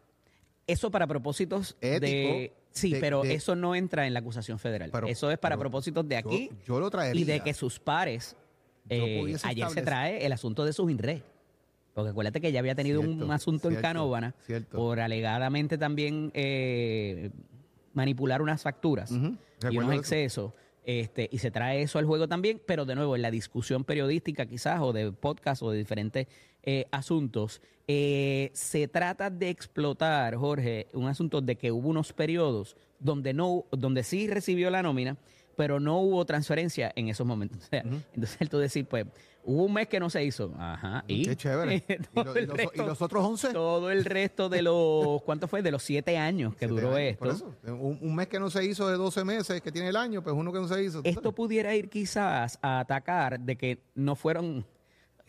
Eso 0.66 0.90
para 0.90 1.06
propósitos 1.06 1.76
de... 1.80 2.52
Sí, 2.70 2.94
pero 3.00 3.24
eso 3.24 3.56
no 3.56 3.74
entra 3.74 4.06
en 4.06 4.12
la 4.12 4.20
acusación 4.20 4.58
federal. 4.58 4.92
eso 5.08 5.30
es 5.32 5.38
para 5.38 5.56
propósitos 5.56 6.06
de 6.06 6.16
aquí 6.16 6.50
yo, 6.64 6.78
lo 6.78 6.90
traería. 6.90 7.20
y 7.20 7.24
de 7.24 7.40
que 7.40 7.54
sus 7.54 7.80
pares... 7.80 8.36
ayer 8.88 9.70
se 9.70 9.82
trae 9.82 10.24
el 10.24 10.32
asunto 10.32 10.64
de 10.64 10.72
sus 10.72 10.88
INRE. 10.88 11.24
Porque 11.98 12.10
acuérdate 12.10 12.40
que 12.40 12.52
ya 12.52 12.60
había 12.60 12.76
tenido 12.76 13.00
un 13.00 13.32
asunto 13.32 13.68
en 13.68 13.74
Canóvana 13.74 14.32
por 14.70 15.00
alegadamente 15.00 15.78
también 15.78 16.30
eh, 16.32 17.30
manipular 17.92 18.40
unas 18.40 18.62
facturas 18.62 19.10
y 19.10 19.76
unos 19.76 19.92
excesos. 19.94 20.52
Este, 20.84 21.28
y 21.32 21.38
se 21.38 21.50
trae 21.50 21.82
eso 21.82 21.98
al 21.98 22.04
juego 22.04 22.28
también, 22.28 22.62
pero 22.64 22.84
de 22.84 22.94
nuevo 22.94 23.16
en 23.16 23.22
la 23.22 23.32
discusión 23.32 23.82
periodística 23.82 24.46
quizás 24.46 24.80
o 24.80 24.92
de 24.92 25.10
podcast 25.10 25.60
o 25.60 25.72
de 25.72 25.78
diferentes 25.78 26.28
eh, 26.62 26.86
asuntos, 26.92 27.60
eh, 27.88 28.50
se 28.52 28.86
trata 28.86 29.28
de 29.28 29.50
explotar, 29.50 30.36
Jorge, 30.36 30.86
un 30.92 31.08
asunto 31.08 31.40
de 31.40 31.56
que 31.56 31.72
hubo 31.72 31.88
unos 31.88 32.12
periodos 32.12 32.76
donde 33.00 33.34
no, 33.34 33.64
donde 33.72 34.04
sí 34.04 34.28
recibió 34.28 34.70
la 34.70 34.84
nómina, 34.84 35.16
pero 35.58 35.80
no 35.80 35.98
hubo 35.98 36.24
transferencia 36.24 36.92
en 36.94 37.08
esos 37.08 37.26
momentos. 37.26 37.58
O 37.68 37.68
sea, 37.68 37.82
Entonces, 37.82 38.36
él 38.40 38.48
tú 38.48 38.58
decir, 38.58 38.86
pues, 38.86 39.06
hubo 39.44 39.64
un 39.64 39.74
mes 39.74 39.88
que 39.88 39.98
no 39.98 40.08
se 40.08 40.24
hizo. 40.24 40.54
Ajá. 40.56 41.04
Y, 41.08 41.24
Qué 41.24 41.34
chévere. 41.34 41.82
¿Y, 41.88 42.78
los, 42.78 43.02
otros 43.02 43.24
11? 43.24 43.52
Todo 43.52 43.90
el 43.90 44.04
resto 44.04 44.48
de 44.48 44.62
los, 44.62 45.20
¿cuánto 45.22 45.48
fue? 45.48 45.60
De 45.60 45.72
los 45.72 45.82
siete 45.82 46.16
años 46.16 46.54
que 46.54 46.68
duró 46.68 46.96
esto. 46.96 47.56
un, 47.66 48.14
mes 48.14 48.28
que 48.28 48.38
no 48.38 48.50
se 48.50 48.64
hizo 48.64 48.88
de 48.88 48.96
12 48.96 49.24
meses 49.24 49.60
que 49.60 49.72
tiene 49.72 49.88
el 49.88 49.96
año, 49.96 50.22
pues 50.22 50.36
uno 50.36 50.52
que 50.52 50.60
no 50.60 50.68
se 50.68 50.82
hizo. 50.84 51.00
Esto 51.02 51.32
pudiera 51.32 51.74
ir 51.74 51.88
quizás 51.88 52.58
a 52.62 52.78
atacar 52.78 53.40
de 53.40 53.56
que 53.56 53.82
no 53.96 54.14
fueron 54.14 54.64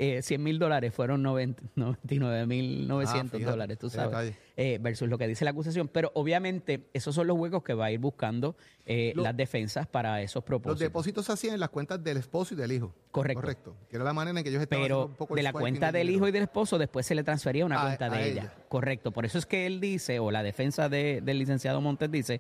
eh, 0.02 0.22
100 0.22 0.42
mil 0.42 0.60
dólares 0.60 0.94
fueron 0.94 1.22
99 1.22 2.46
mil 2.48 2.88
900 2.88 3.42
ah, 3.42 3.52
dólares, 3.52 3.78
tú 3.78 3.90
sabes, 3.90 4.34
eh, 4.56 4.80
versus 4.82 5.10
lo 5.10 5.18
que 5.18 5.28
dice 5.28 5.44
la 5.44 5.52
acusación. 5.52 5.90
Pero 5.90 6.10
obviamente 6.16 6.88
esos 6.94 7.14
son 7.14 7.28
los 7.28 7.38
huecos 7.38 7.64
que 7.64 7.74
va 7.74 7.88
a 7.88 7.92
ir 7.92 8.00
buscando 8.00 8.56
eh, 8.86 9.12
las 9.18 9.36
defensas 9.36 9.88
para 9.88 10.22
esos 10.22 10.42
propósitos. 10.42 10.80
Los 10.80 10.80
depósitos 10.80 11.26
se 11.26 11.34
hacían 11.34 11.56
en 11.56 11.60
las 11.60 11.70
cuentas 11.70 12.02
del 12.02 12.16
esposo 12.16 12.54
y 12.54 12.58
del 12.58 12.72
hijo. 12.72 12.94
Correcto. 13.12 13.42
Correcto. 13.42 13.76
Que 13.90 13.98
era 13.98 14.06
la 14.06 14.14
manera 14.14 14.40
en 14.40 14.44
que 14.44 14.50
ellos 14.50 14.62
estaban 14.62 14.84
Pero 14.84 15.08
un 15.08 15.16
poco 15.16 15.36
de 15.36 15.44
la 15.44 15.52
cuenta 15.52 15.92
del 15.92 16.10
hijo 16.10 16.30
y 16.30 16.32
del 16.32 16.44
esposo 16.44 16.78
después 16.78 17.06
se 17.06 17.14
le 17.14 17.26
transfería 17.26 17.66
una 17.66 17.82
cuenta 17.82 18.10
de 18.10 18.32
ella. 18.32 18.54
Correcto. 18.70 19.12
Por 19.12 19.26
eso 19.26 19.38
es 19.38 19.46
que 19.46 19.66
él 19.66 19.82
dice, 19.82 20.20
o 20.20 20.32
la 20.32 20.44
defensa 20.44 20.88
del 20.88 21.38
licenciado 21.38 21.82
Montes 21.82 22.10
dice, 22.10 22.40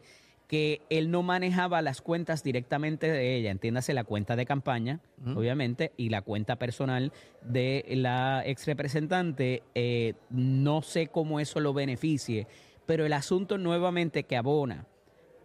que 0.49 0.81
él 0.89 1.11
no 1.11 1.21
manejaba 1.21 1.83
las 1.83 2.01
cuentas 2.01 2.43
directamente 2.43 3.09
de 3.09 3.35
ella, 3.35 3.51
entiéndase 3.51 3.93
la 3.93 4.03
cuenta 4.03 4.35
de 4.35 4.47
campaña, 4.47 4.99
obviamente, 5.35 5.91
y 5.95 6.09
la 6.09 6.23
cuenta 6.23 6.55
personal 6.55 7.13
de 7.43 7.85
la 7.89 8.41
ex 8.43 8.65
representante. 8.65 9.61
Eh, 9.75 10.15
no 10.31 10.81
sé 10.81 11.05
cómo 11.05 11.39
eso 11.39 11.59
lo 11.59 11.71
beneficie, 11.71 12.47
pero 12.87 13.05
el 13.05 13.13
asunto 13.13 13.59
nuevamente 13.59 14.23
que 14.23 14.37
abona 14.37 14.87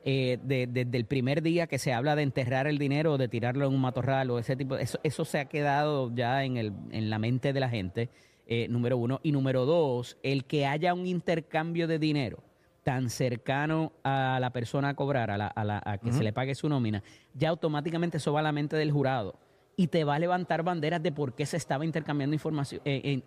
eh, 0.06 0.38
desde 0.42 0.96
el 0.96 1.04
primer 1.04 1.42
día 1.42 1.66
que 1.66 1.78
se 1.78 1.92
habla 1.92 2.16
de 2.16 2.22
enterrar 2.22 2.66
el 2.66 2.78
dinero 2.78 3.12
o 3.12 3.18
de 3.18 3.28
tirarlo 3.28 3.66
en 3.66 3.74
un 3.74 3.82
matorral 3.82 4.30
o 4.30 4.38
ese 4.38 4.56
tipo, 4.56 4.78
eso, 4.78 4.98
eso 5.02 5.26
se 5.26 5.38
ha 5.38 5.44
quedado 5.44 6.14
ya 6.14 6.44
en, 6.44 6.56
el, 6.56 6.72
en 6.92 7.10
la 7.10 7.18
mente 7.18 7.52
de 7.52 7.60
la 7.60 7.68
gente, 7.68 8.08
eh, 8.46 8.68
número 8.68 8.96
uno. 8.96 9.20
Y 9.22 9.32
número 9.32 9.66
dos, 9.66 10.16
el 10.22 10.46
que 10.46 10.64
haya 10.64 10.94
un 10.94 11.06
intercambio 11.06 11.86
de 11.86 11.98
dinero 11.98 12.42
tan 12.84 13.10
cercano 13.10 13.92
a 14.04 14.38
la 14.40 14.50
persona 14.50 14.90
a 14.90 14.94
cobrar, 14.94 15.30
a, 15.30 15.38
la, 15.38 15.46
a, 15.46 15.64
la, 15.64 15.82
a 15.84 15.98
que 15.98 16.12
se 16.12 16.22
le 16.22 16.32
pague 16.32 16.54
su 16.54 16.68
nómina, 16.68 17.02
ya 17.32 17.48
automáticamente 17.48 18.18
eso 18.18 18.32
va 18.32 18.40
a 18.40 18.42
la 18.42 18.52
mente 18.52 18.76
del 18.76 18.92
jurado 18.92 19.34
y 19.76 19.88
te 19.88 20.04
va 20.04 20.14
a 20.14 20.18
levantar 20.18 20.62
banderas 20.62 21.02
de 21.02 21.12
por 21.12 21.34
qué 21.34 21.46
se 21.46 21.56
estaba 21.56 21.84
intercambiando 21.84 22.34
información, 22.34 22.80
eh, 22.84 23.22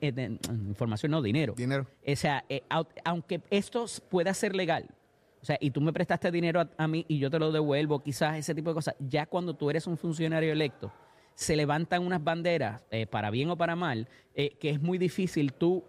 información 0.50 1.12
no, 1.12 1.22
dinero. 1.22 1.54
Dinero. 1.58 1.88
O 2.06 2.16
sea, 2.16 2.46
eh, 2.50 2.64
aunque 3.04 3.42
esto 3.50 3.86
pueda 4.10 4.34
ser 4.34 4.56
legal, 4.56 4.86
o 5.42 5.46
sea, 5.46 5.58
y 5.60 5.72
tú 5.72 5.82
me 5.82 5.94
prestaste 5.94 6.32
dinero 6.32 6.68
a, 6.78 6.88
mí 6.88 7.06
y 7.08 7.20
yo 7.20 7.30
te 7.30 7.40
lo 7.40 7.52
devuelvo, 7.52 8.02
quizás 8.02 8.38
ese 8.38 8.56
tipo 8.56 8.70
de 8.70 8.76
cosas, 8.76 8.96
ya 9.00 9.26
cuando 9.26 9.56
tú 9.56 9.70
eres 9.70 9.88
un 9.88 9.98
funcionario 9.98 10.52
electo, 10.52 10.92
se 11.36 11.56
levantan 11.56 12.06
unas 12.06 12.24
banderas, 12.24 12.84
eh, 12.90 13.06
para 13.06 13.30
bien 13.30 13.50
o 13.50 13.58
para 13.58 13.76
mal, 13.76 14.08
que 14.36 14.70
es 14.70 14.82
muy 14.82 14.98
difícil 14.98 15.54
tú, 15.54 15.84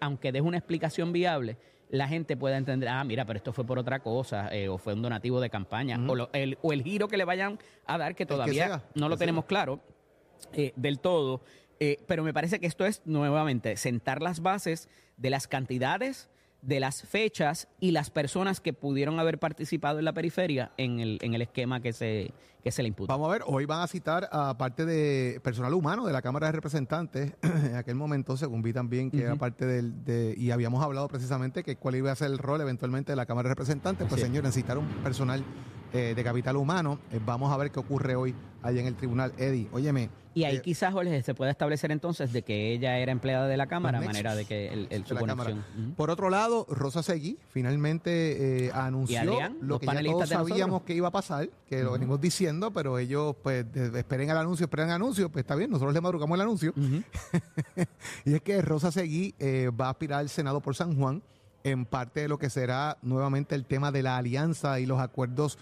aunque 0.00 0.32
des 0.32 0.42
una 0.42 0.58
explicación 0.58 1.12
viable, 1.12 1.56
la 1.92 2.08
gente 2.08 2.38
pueda 2.38 2.56
entender, 2.56 2.88
ah, 2.88 3.04
mira, 3.04 3.26
pero 3.26 3.36
esto 3.36 3.52
fue 3.52 3.66
por 3.66 3.78
otra 3.78 4.00
cosa, 4.00 4.48
eh, 4.50 4.66
o 4.66 4.78
fue 4.78 4.94
un 4.94 5.02
donativo 5.02 5.42
de 5.42 5.50
campaña, 5.50 6.00
o, 6.08 6.28
el, 6.32 6.56
o, 6.62 6.72
el, 6.72 6.82
giro 6.82 7.06
que 7.06 7.18
le 7.18 7.26
vayan 7.26 7.58
a 7.84 7.98
dar, 7.98 8.14
que 8.14 8.24
todavía 8.24 8.82
no 8.94 9.10
lo 9.10 9.18
tenemos 9.18 9.44
claro 9.44 9.78
eh, 10.54 10.72
del 10.74 10.98
todo. 11.00 11.42
Eh, 11.80 11.98
pero 12.06 12.24
me 12.24 12.32
parece 12.32 12.60
que 12.60 12.66
esto 12.66 12.86
es 12.86 13.02
nuevamente 13.04 13.76
sentar 13.76 14.22
las 14.22 14.40
bases 14.40 14.88
de 15.18 15.28
las 15.28 15.46
cantidades 15.46 16.30
de 16.62 16.78
las 16.80 17.02
fechas 17.02 17.68
y 17.80 17.90
las 17.90 18.10
personas 18.10 18.60
que 18.60 18.72
pudieron 18.72 19.18
haber 19.18 19.38
participado 19.38 19.98
en 19.98 20.04
la 20.04 20.12
periferia 20.12 20.72
en 20.76 21.00
el, 21.00 21.18
en 21.20 21.34
el 21.34 21.42
esquema 21.42 21.80
que 21.80 21.92
se, 21.92 22.32
que 22.62 22.70
se 22.70 22.82
le 22.82 22.88
imputa. 22.88 23.12
Vamos 23.12 23.28
a 23.28 23.32
ver, 23.32 23.42
hoy 23.46 23.66
van 23.66 23.80
a 23.80 23.88
citar 23.88 24.28
a 24.30 24.56
parte 24.56 24.86
de 24.86 25.40
personal 25.42 25.74
humano 25.74 26.06
de 26.06 26.12
la 26.12 26.22
Cámara 26.22 26.46
de 26.46 26.52
Representantes. 26.52 27.32
en 27.42 27.74
aquel 27.74 27.96
momento, 27.96 28.36
según 28.36 28.62
vi 28.62 28.72
también 28.72 29.10
que 29.10 29.22
era 29.22 29.34
parte 29.34 29.66
del, 29.66 30.04
de, 30.04 30.34
y 30.38 30.52
habíamos 30.52 30.82
hablado 30.84 31.08
precisamente 31.08 31.64
que 31.64 31.76
cuál 31.76 31.96
iba 31.96 32.12
a 32.12 32.16
ser 32.16 32.30
el 32.30 32.38
rol 32.38 32.60
eventualmente 32.60 33.12
de 33.12 33.16
la 33.16 33.26
Cámara 33.26 33.48
de 33.48 33.54
Representantes. 33.54 34.06
Pues, 34.08 34.20
señores, 34.20 34.44
necesitaron 34.44 34.86
personal 35.02 35.44
eh, 35.92 36.14
de 36.14 36.24
capital 36.24 36.56
humano. 36.56 36.98
Eh, 37.12 37.20
vamos 37.24 37.52
a 37.52 37.56
ver 37.56 37.70
qué 37.70 37.78
ocurre 37.78 38.16
hoy 38.16 38.34
allá 38.62 38.80
en 38.80 38.86
el 38.86 38.94
tribunal. 38.94 39.32
Eddie, 39.36 39.68
óyeme. 39.72 40.08
Y 40.34 40.44
ahí 40.44 40.56
eh, 40.56 40.62
quizás, 40.62 40.92
Jorge, 40.92 41.22
se 41.22 41.34
puede 41.34 41.50
establecer 41.50 41.92
entonces 41.92 42.32
de 42.32 42.40
que 42.42 42.72
ella 42.72 42.96
era 42.98 43.12
empleada 43.12 43.46
de 43.46 43.58
la 43.58 43.66
Cámara, 43.66 44.00
de 44.00 44.06
manera 44.06 44.34
de 44.34 44.46
que 44.46 44.68
el, 44.88 45.04
su 45.04 45.14
conexión. 45.14 45.62
Por 45.94 46.08
otro 46.08 46.30
lado, 46.30 46.66
Rosa 46.70 47.02
Seguí 47.02 47.38
finalmente 47.50 48.70
anunció 48.72 49.52
lo 49.60 49.78
que 49.78 49.86
ya 49.86 50.02
todos 50.02 50.28
sabíamos 50.30 50.82
que 50.82 50.94
iba 50.94 51.08
a 51.08 51.10
pasar, 51.12 51.50
que 51.68 51.82
lo 51.82 51.92
venimos 51.92 52.18
diciendo, 52.18 52.72
pero 52.72 52.98
ellos 52.98 53.36
pues 53.42 53.66
esperen 53.76 54.30
el 54.30 54.38
anuncio, 54.38 54.64
esperen 54.64 54.88
el 54.88 54.94
anuncio, 54.94 55.28
pues 55.30 55.42
está 55.42 55.54
bien, 55.54 55.70
nosotros 55.70 55.92
le 55.92 56.00
madrugamos 56.00 56.34
el 56.36 56.40
anuncio. 56.40 56.72
y 58.24 58.34
es 58.34 58.40
que 58.40 58.62
Rosa 58.62 58.90
Seguí 58.90 59.34
va 59.78 59.88
a 59.88 59.90
aspirar 59.90 60.20
al 60.20 60.30
Senado 60.30 60.62
por 60.62 60.74
San 60.74 60.96
Juan 60.96 61.22
en 61.64 61.84
parte 61.84 62.20
de 62.20 62.28
lo 62.28 62.38
que 62.38 62.50
será 62.50 62.98
nuevamente 63.02 63.54
el 63.54 63.64
tema 63.64 63.92
de 63.92 64.02
la 64.02 64.16
alianza 64.16 64.80
y 64.80 64.86
los 64.86 65.00
acuerdos 65.00 65.58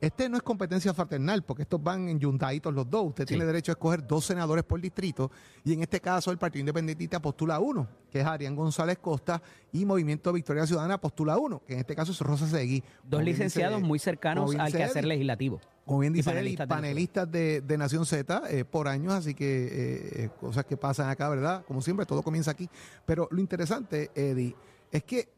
este 0.00 0.28
no 0.28 0.38
es 0.38 0.42
competencia 0.42 0.94
fraternal, 0.94 1.42
porque 1.42 1.62
estos 1.62 1.82
van 1.82 2.08
en 2.08 2.18
yuntaditos 2.18 2.72
los 2.72 2.88
dos. 2.88 3.08
Usted 3.08 3.26
tiene 3.26 3.44
derecho 3.44 3.72
a 3.72 3.74
escoger 3.74 4.06
dos 4.06 4.24
senadores 4.24 4.64
por 4.64 4.80
distrito, 4.80 5.30
y 5.62 5.74
en 5.74 5.82
este 5.82 6.00
caso 6.00 6.30
el 6.30 6.38
Partido 6.38 6.60
Independentista 6.60 7.20
postula 7.20 7.60
uno, 7.60 7.86
que 8.10 8.20
es 8.20 8.26
Arián 8.26 8.56
González 8.56 8.98
Costa, 8.98 9.42
y 9.72 9.84
Movimiento 9.84 10.32
Victoria 10.32 10.66
Ciudadana 10.66 10.98
postula 10.98 11.36
uno, 11.36 11.62
que 11.66 11.74
en 11.74 11.80
este 11.80 11.94
caso 11.94 12.12
es 12.12 12.20
Rosa 12.20 12.46
Seguí. 12.46 12.82
Dos 13.04 13.22
licenciados 13.22 13.82
muy 13.82 13.98
cercanos 13.98 14.54
al 14.54 14.72
quehacer 14.72 15.04
legislativo. 15.04 15.60
Como 15.84 16.00
bien 16.00 16.12
dice 16.12 16.30
panelistas, 16.66 17.30
de, 17.30 17.76
Nación 17.76 18.06
Z 18.06 18.42
eh, 18.48 18.64
por 18.64 18.86
años, 18.88 19.12
así 19.12 19.34
que 19.34 19.64
eh, 19.64 20.24
eh, 20.24 20.30
cosas 20.40 20.64
que 20.64 20.76
pasan 20.76 21.10
acá, 21.10 21.28
¿verdad? 21.28 21.64
Como 21.66 21.82
siempre, 21.82 22.06
todo 22.06 22.22
comienza 22.22 22.52
aquí. 22.52 22.70
Pero 23.04 23.28
lo 23.30 23.40
interesante, 23.40 24.10
Eddie, 24.14 24.54
es 24.92 25.02
que 25.02 25.28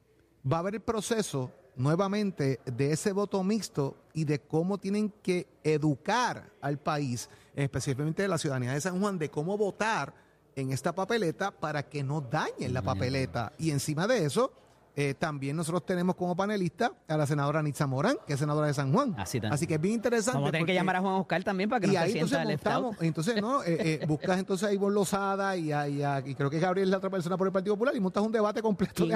va 0.51 0.59
a 0.59 0.61
haber 0.61 0.75
el 0.75 0.83
proceso 0.83 1.51
nuevamente 1.77 2.61
de 2.65 2.93
ese 2.93 3.13
voto 3.13 3.43
mixto 3.43 3.97
y 4.13 4.25
de 4.25 4.41
cómo 4.41 4.79
tienen 4.79 5.13
que 5.23 5.47
educar 5.65 6.51
al 6.61 6.79
país, 6.79 7.29
especialmente 7.55 8.29
la 8.29 8.39
ciudadanía 8.39 8.73
de 8.73 8.81
San 8.81 9.01
Juan, 9.01 9.19
de 9.19 9.31
cómo 9.31 9.57
votar 9.57 10.15
en 10.55 10.73
esta 10.73 10.95
papeleta 10.95 11.51
para 11.51 11.83
que 11.83 12.03
no 12.03 12.21
dañen 12.21 12.75
la 12.75 12.83
papeleta. 12.83 13.53
Y 13.59 13.71
encima 13.71 14.07
de 14.07 14.25
eso, 14.25 14.53
eh, 14.95 15.15
también 15.15 15.57
nosotros 15.57 15.87
tenemos 15.87 16.17
como 16.17 16.37
panelista 16.37 16.93
a 17.09 17.17
la 17.17 17.27
senadora 17.27 17.63
Nitza 17.63 17.87
Morán, 17.87 18.17
que 18.27 18.35
es 18.35 18.39
senadora 18.39 18.67
de 18.67 18.75
San 18.75 18.93
Juan. 18.93 19.15
Así, 19.17 19.41
que 19.67 19.75
es 19.75 19.81
bien 19.81 19.95
interesante. 19.95 20.37
Vamos 20.37 20.49
a 20.51 20.53
tener 20.53 20.67
que 20.67 20.75
llamar 20.75 20.97
a 20.97 21.01
Juan 21.01 21.15
Oscar 21.15 21.43
también 21.43 21.71
para 21.71 21.81
que 21.81 21.87
no 21.87 21.93
se 21.95 22.11
sienta 22.11 22.43
entonces 22.43 22.97
Entonces, 23.01 23.41
¿no? 23.41 23.63
Eh, 23.65 24.01
eh, 24.03 24.05
buscas 24.07 24.39
entonces 24.39 24.69
a 24.69 24.73
Ivonne 24.73 24.95
Lozada 24.95 25.57
y, 25.57 25.73
y, 25.73 26.35
creo 26.35 26.51
que 26.51 26.59
Gabriel 26.59 26.89
es 26.89 26.91
la 26.91 26.99
otra 26.99 27.09
persona 27.09 27.39
por 27.39 27.47
el 27.47 27.53
Partido 27.53 27.75
Popular 27.75 27.97
y 27.97 28.01
montas 28.01 28.23
un 28.23 28.33
debate 28.33 28.61
completo. 28.61 29.07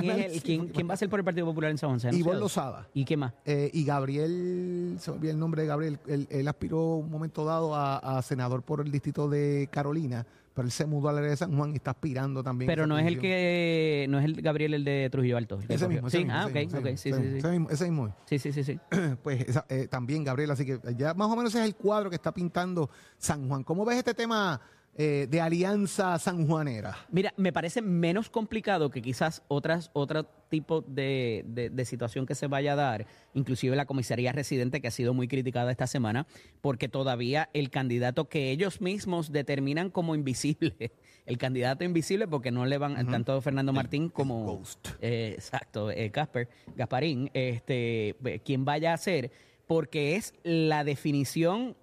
¿Quién, 0.43 0.69
¿quién, 0.69 0.89
va 0.89 0.95
a 0.95 0.97
ser 0.97 1.11
por 1.11 1.21
el 1.21 1.25
Partido 1.25 1.47
Popular 1.47 1.71
en 1.71 1.79
San 1.79 1.99
Juan? 1.99 2.15
Ivonne 2.15 2.41
Lozada. 2.41 2.89
¿Y 2.95 3.05
qué 3.05 3.17
más? 3.17 3.35
y 3.47 3.85
Gabriel, 3.85 4.97
se 4.99 5.11
me 5.11 5.19
olvida 5.19 5.33
el 5.33 5.39
nombre 5.39 5.63
de 5.63 5.69
Gabriel, 5.69 5.99
él, 6.07 6.49
aspiró 6.49 6.97
un 6.97 7.11
momento 7.11 7.45
dado 7.45 7.75
a 7.75 8.23
senador 8.23 8.63
por 8.63 8.81
el 8.81 8.91
distrito 8.91 9.29
de 9.29 9.69
Carolina 9.71 10.27
pero 10.57 10.65
él 10.65 10.73
se 10.73 10.87
mudó 10.87 11.11
a 11.11 11.13
la 11.13 11.19
área 11.19 11.31
de 11.33 11.37
San 11.37 11.55
Juan 11.55 11.73
y 11.73 11.77
está 11.77 11.91
aspirando 11.91 12.43
también. 12.43 12.67
Pero 12.67 12.87
no 12.87 12.99
es 12.99 13.07
el 13.07 13.19
que, 13.21 14.07
no 14.09 14.19
es 14.19 14.25
el 14.25 14.41
Gabriel 14.41 14.73
el 14.73 14.85
de 14.85 15.11
Trujillo 15.13 15.37
Alto. 15.37 15.61
Ese 15.69 15.87
mismo, 15.87 16.09
sí, 16.09 16.27
ah, 16.31 16.47
ok, 16.47 16.57
ok, 16.79 16.87
sí, 16.97 16.97
sí, 16.97 17.13
sí. 17.13 17.37
Ese 17.37 17.51
mismo, 17.51 17.69
ese 17.69 17.85
mismo. 17.85 18.17
Sí, 18.25 18.39
sí, 18.39 18.53
sí, 18.53 18.65
sí. 18.65 18.81
pues 19.23 19.45
eh, 19.69 19.87
también 19.87 20.25
Gabriel, 20.25 20.51
así 20.51 20.65
que 20.65 20.81
ya 20.97 21.13
más 21.13 21.31
o 21.31 21.37
menos 21.37 21.55
es 21.55 21.63
el 21.63 21.77
cuadro 21.77 22.09
que 22.09 22.17
está 22.17 22.33
pintando 22.33 22.89
San 23.19 23.47
Juan. 23.47 23.65
¿Cómo 23.65 23.85
ves 23.85 23.99
este 23.99 24.15
tema 24.15 24.59
eh, 24.99 25.27
de 25.31 25.41
alianza 25.41 26.19
sanjuanera? 26.19 26.97
Mira, 27.11 27.33
me 27.37 27.53
parece 27.53 27.83
menos 27.83 28.31
complicado 28.31 28.91
que 28.91 29.03
quizás 29.03 29.43
otras 29.49 29.91
otro 29.93 30.25
tipo 30.49 30.81
de, 30.83 31.45
de- 31.49 31.71
de 31.71 31.85
situación 31.85 32.25
que 32.25 32.35
se 32.35 32.47
vaya 32.47 32.73
a 32.73 32.77
dar, 32.77 33.07
inclusive 33.35 33.77
la 33.77 33.85
comisaría 33.87 34.33
residente 34.33 34.81
que 34.81 34.89
ha 34.89 34.91
sido 34.93 35.13
muy 35.13 35.29
criticada 35.29 35.71
esta 35.71 35.87
semana, 35.87 36.27
porque 36.61 36.89
todavía 36.89 37.51
el 37.53 37.69
candidato 37.71 38.29
que 38.29 38.51
ellos 38.51 38.81
mismos 38.81 39.33
determinan 39.33 39.91
como 39.91 40.15
invisible, 40.15 40.93
el 41.27 41.37
candidato 41.37 41.85
invisible, 41.85 42.27
porque 42.29 42.51
no 42.51 42.65
le 42.65 42.79
van 42.79 42.95
tanto 43.09 43.41
Fernando 43.43 43.73
Martín 43.73 44.09
como 44.09 44.45
ghost. 44.45 44.89
eh, 45.01 45.33
exacto, 45.35 45.91
eh, 45.91 46.11
Casper 46.11 46.49
Gasparín, 46.77 47.31
este, 47.35 48.11
eh, 48.25 48.41
quien 48.45 48.65
vaya 48.65 48.95
a 48.95 48.97
ser, 48.97 49.31
porque 49.67 50.15
es 50.17 50.33
la 50.45 50.85
definición 50.85 51.77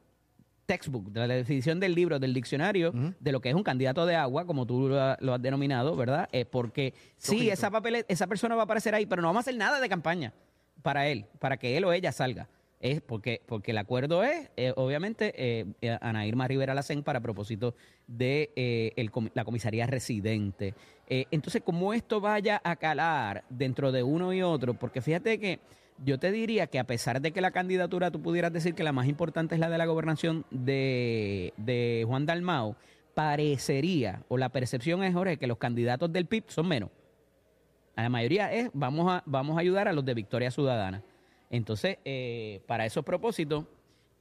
textbook, 0.66 1.12
de 1.12 1.28
la 1.28 1.34
definición 1.36 1.80
del 1.80 1.94
libro, 1.96 2.20
del 2.20 2.34
diccionario, 2.34 2.92
de 3.20 3.32
lo 3.32 3.42
que 3.42 3.50
es 3.50 3.56
un 3.56 3.64
candidato 3.64 4.06
de 4.06 4.16
agua, 4.16 4.46
como 4.46 4.66
tú 4.66 4.90
lo, 4.90 5.02
ha- 5.02 5.18
lo 5.20 5.34
has 5.34 5.42
denominado, 5.42 5.96
¿verdad? 5.96 6.30
Eh, 6.32 6.46
porque 6.46 6.94
sí, 7.18 7.50
esa, 7.50 7.70
papel, 7.72 8.06
esa 8.08 8.28
persona 8.28 8.56
va 8.56 8.62
a 8.62 8.66
aparecer 8.66 8.96
ahí, 8.96 9.06
pero 9.06 9.22
no 9.22 9.28
vamos 9.28 9.42
a 9.42 9.50
hacer 9.50 9.56
nada 9.58 9.80
de 9.80 9.90
campaña 9.90 10.34
para 10.82 11.08
él, 11.08 11.26
para 11.40 11.58
que 11.58 11.76
él 11.78 11.84
o 11.86 11.94
ella 11.94 12.12
salga. 12.12 12.48
Es 12.80 13.00
porque, 13.00 13.42
porque 13.46 13.72
el 13.72 13.78
acuerdo 13.78 14.24
es, 14.26 14.50
eh, 14.58 14.74
obviamente, 14.76 15.34
eh, 15.38 15.66
eh, 15.82 15.98
Ana 16.02 16.28
Irma 16.28 16.50
Rivera 16.50 16.74
Lacen 16.74 17.02
para 17.02 17.22
propósito 17.22 17.76
de 18.08 18.52
eh, 18.58 18.92
el 18.98 19.10
la 19.36 19.46
comisaría 19.46 19.88
residente. 19.88 20.74
Entonces, 21.08 21.62
como 21.64 21.94
esto 21.94 22.20
vaya 22.20 22.60
a 22.64 22.76
calar 22.76 23.44
dentro 23.50 23.92
de 23.94 24.04
uno 24.04 24.34
y 24.34 24.42
otro, 24.42 24.74
porque 24.74 25.00
fíjate 25.02 25.40
que 25.40 25.60
yo 26.04 26.20
te 26.20 26.32
diría 26.32 26.68
que 26.68 26.80
a 26.80 26.86
pesar 26.86 27.22
de 27.22 27.32
que 27.32 27.42
la 27.42 27.52
candidatura 27.52 28.12
tú 28.12 28.22
pudieras 28.22 28.52
decir 28.54 28.74
que 28.76 28.84
la 28.84 28.92
más 28.92 29.08
importante 29.08 29.56
es 29.56 29.62
la 29.62 29.70
de 29.70 29.78
la 29.78 29.86
gobernación 29.86 30.46
de, 30.52 31.54
de 31.58 32.04
Juan 32.08 32.26
Dalmao, 32.26 32.76
parecería, 33.14 34.24
o 34.28 34.38
la 34.38 34.50
percepción 34.50 35.04
es, 35.04 35.14
Jorge, 35.14 35.38
que 35.38 35.48
los 35.48 35.58
candidatos 35.58 36.12
del 36.12 36.26
PIB 36.26 36.46
son 36.48 36.68
menos. 36.68 36.90
La 37.96 38.10
mayoría 38.10 38.52
es, 38.52 38.70
vamos 38.74 39.12
a, 39.12 39.24
vamos 39.26 39.58
a 39.58 39.62
ayudar 39.62 39.88
a 39.88 39.94
los 39.94 40.04
de 40.04 40.14
Victoria 40.14 40.50
Ciudadana. 40.50 41.04
Entonces, 41.50 41.98
eh, 42.06 42.62
para 42.66 42.86
esos 42.86 43.06
propósitos, 43.06 43.66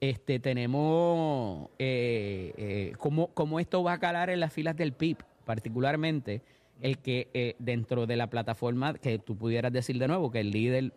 este, 0.01 0.41
tenemos 0.41 1.71
eh, 1.79 2.53
eh, 2.57 2.93
cómo, 2.99 3.29
cómo 3.29 3.61
esto 3.61 3.83
va 3.83 3.95
a 3.95 3.99
calar 3.99 4.29
en 4.29 4.41
las 4.41 4.53
filas 4.53 4.77
del 4.77 4.93
PIB, 4.93 5.19
particularmente 5.47 6.43
el 6.83 6.99
que 6.99 7.29
eh, 7.33 7.55
dentro 7.61 8.07
de 8.07 8.17
la 8.17 8.29
plataforma, 8.29 8.95
que 8.95 9.19
tú 9.21 9.37
pudieras 9.37 9.73
decir 9.73 9.99
de 9.99 10.09
nuevo 10.09 10.31
que 10.31 10.41
el 10.41 10.51
líder 10.51 10.93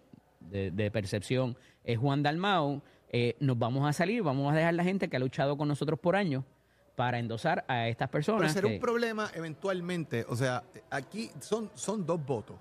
de, 0.50 0.72
de 0.72 0.92
percepción 0.92 1.58
es 1.84 1.98
Juan 2.00 2.24
Dalmau, 2.24 2.82
eh, 3.10 3.36
nos 3.40 3.58
vamos 3.58 3.88
a 3.88 3.94
salir, 3.94 4.24
vamos 4.24 4.52
a 4.52 4.56
dejar 4.56 4.74
la 4.74 4.84
gente 4.84 5.08
que 5.10 5.16
ha 5.18 5.20
luchado 5.20 5.58
con 5.58 5.68
nosotros 5.68 6.00
por 6.00 6.16
años 6.16 6.44
para 6.96 7.20
endosar 7.20 7.64
a 7.68 7.88
estas 7.88 8.08
Pero 8.10 8.12
personas. 8.12 8.54
será 8.54 8.68
que- 8.68 8.76
un 8.76 8.80
problema 8.82 9.30
eventualmente. 9.34 10.26
O 10.30 10.36
sea, 10.36 10.64
aquí 10.90 11.30
son, 11.40 11.70
son 11.76 12.06
dos 12.06 12.24
votos. 12.26 12.58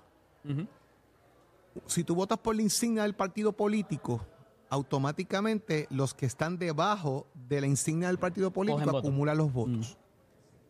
Si 1.87 2.03
tú 2.03 2.15
votas 2.15 2.37
por 2.37 2.55
la 2.55 2.61
insignia 2.61 3.03
del 3.03 3.13
partido 3.15 3.51
político, 3.51 4.25
automáticamente 4.69 5.87
los 5.89 6.13
que 6.13 6.25
están 6.25 6.57
debajo 6.57 7.27
de 7.47 7.61
la 7.61 7.67
insignia 7.67 8.07
del 8.07 8.17
partido 8.17 8.51
político 8.51 8.97
acumulan 8.97 9.37
los 9.37 9.51
votos. 9.51 9.97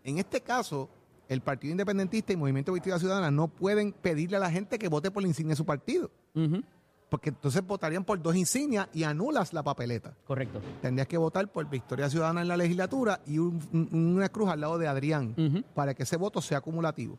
En 0.03 0.17
este 0.19 0.41
caso, 0.41 0.89
el 1.27 1.41
Partido 1.41 1.71
Independentista 1.71 2.31
y 2.33 2.35
Movimiento 2.35 2.71
Victoria 2.73 2.99
Ciudadana 2.99 3.31
no 3.31 3.47
pueden 3.47 3.91
pedirle 3.93 4.37
a 4.37 4.39
la 4.39 4.51
gente 4.51 4.77
que 4.77 4.87
vote 4.87 5.09
por 5.11 5.23
la 5.23 5.27
insignia 5.29 5.53
de 5.53 5.57
su 5.57 5.65
partido, 5.65 6.11
porque 7.15 7.29
entonces 7.29 7.65
votarían 7.65 8.03
por 8.03 8.21
dos 8.21 8.35
insignias 8.35 8.89
y 8.93 9.03
anulas 9.03 9.53
la 9.53 9.63
papeleta. 9.63 10.13
Correcto. 10.27 10.59
Tendrías 10.81 11.07
que 11.07 11.17
votar 11.17 11.49
por 11.49 11.69
Victoria 11.69 12.09
Ciudadana 12.09 12.41
en 12.41 12.49
la 12.49 12.57
legislatura 12.57 13.21
y 13.25 13.37
un- 13.39 13.61
un- 13.71 14.15
una 14.17 14.27
cruz 14.27 14.49
al 14.49 14.59
lado 14.59 14.77
de 14.77 14.89
Adrián 14.89 15.33
Ujú. 15.37 15.63
para 15.73 15.93
que 15.93 16.03
ese 16.03 16.17
voto 16.17 16.41
sea 16.41 16.57
acumulativo. 16.57 17.17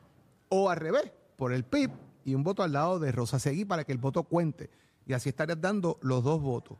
O 0.51 0.69
al 0.69 0.77
revés, 0.77 1.11
por 1.37 1.55
el 1.55 1.65
PIB 1.65 1.91
y 2.27 2.35
un 2.35 2.45
voto 2.45 2.63
al 2.63 2.73
lado 2.75 2.99
de 2.99 3.11
Rosa 3.11 3.39
Seguí 3.39 3.65
para 3.65 3.85
que 3.85 3.93
el 3.93 3.97
voto 3.99 4.23
cuente. 4.25 4.69
Y 5.07 5.15
así 5.15 5.31
estarías 5.31 5.59
dando 5.63 5.99
los 6.03 6.23
dos 6.23 6.43
votos. 6.43 6.77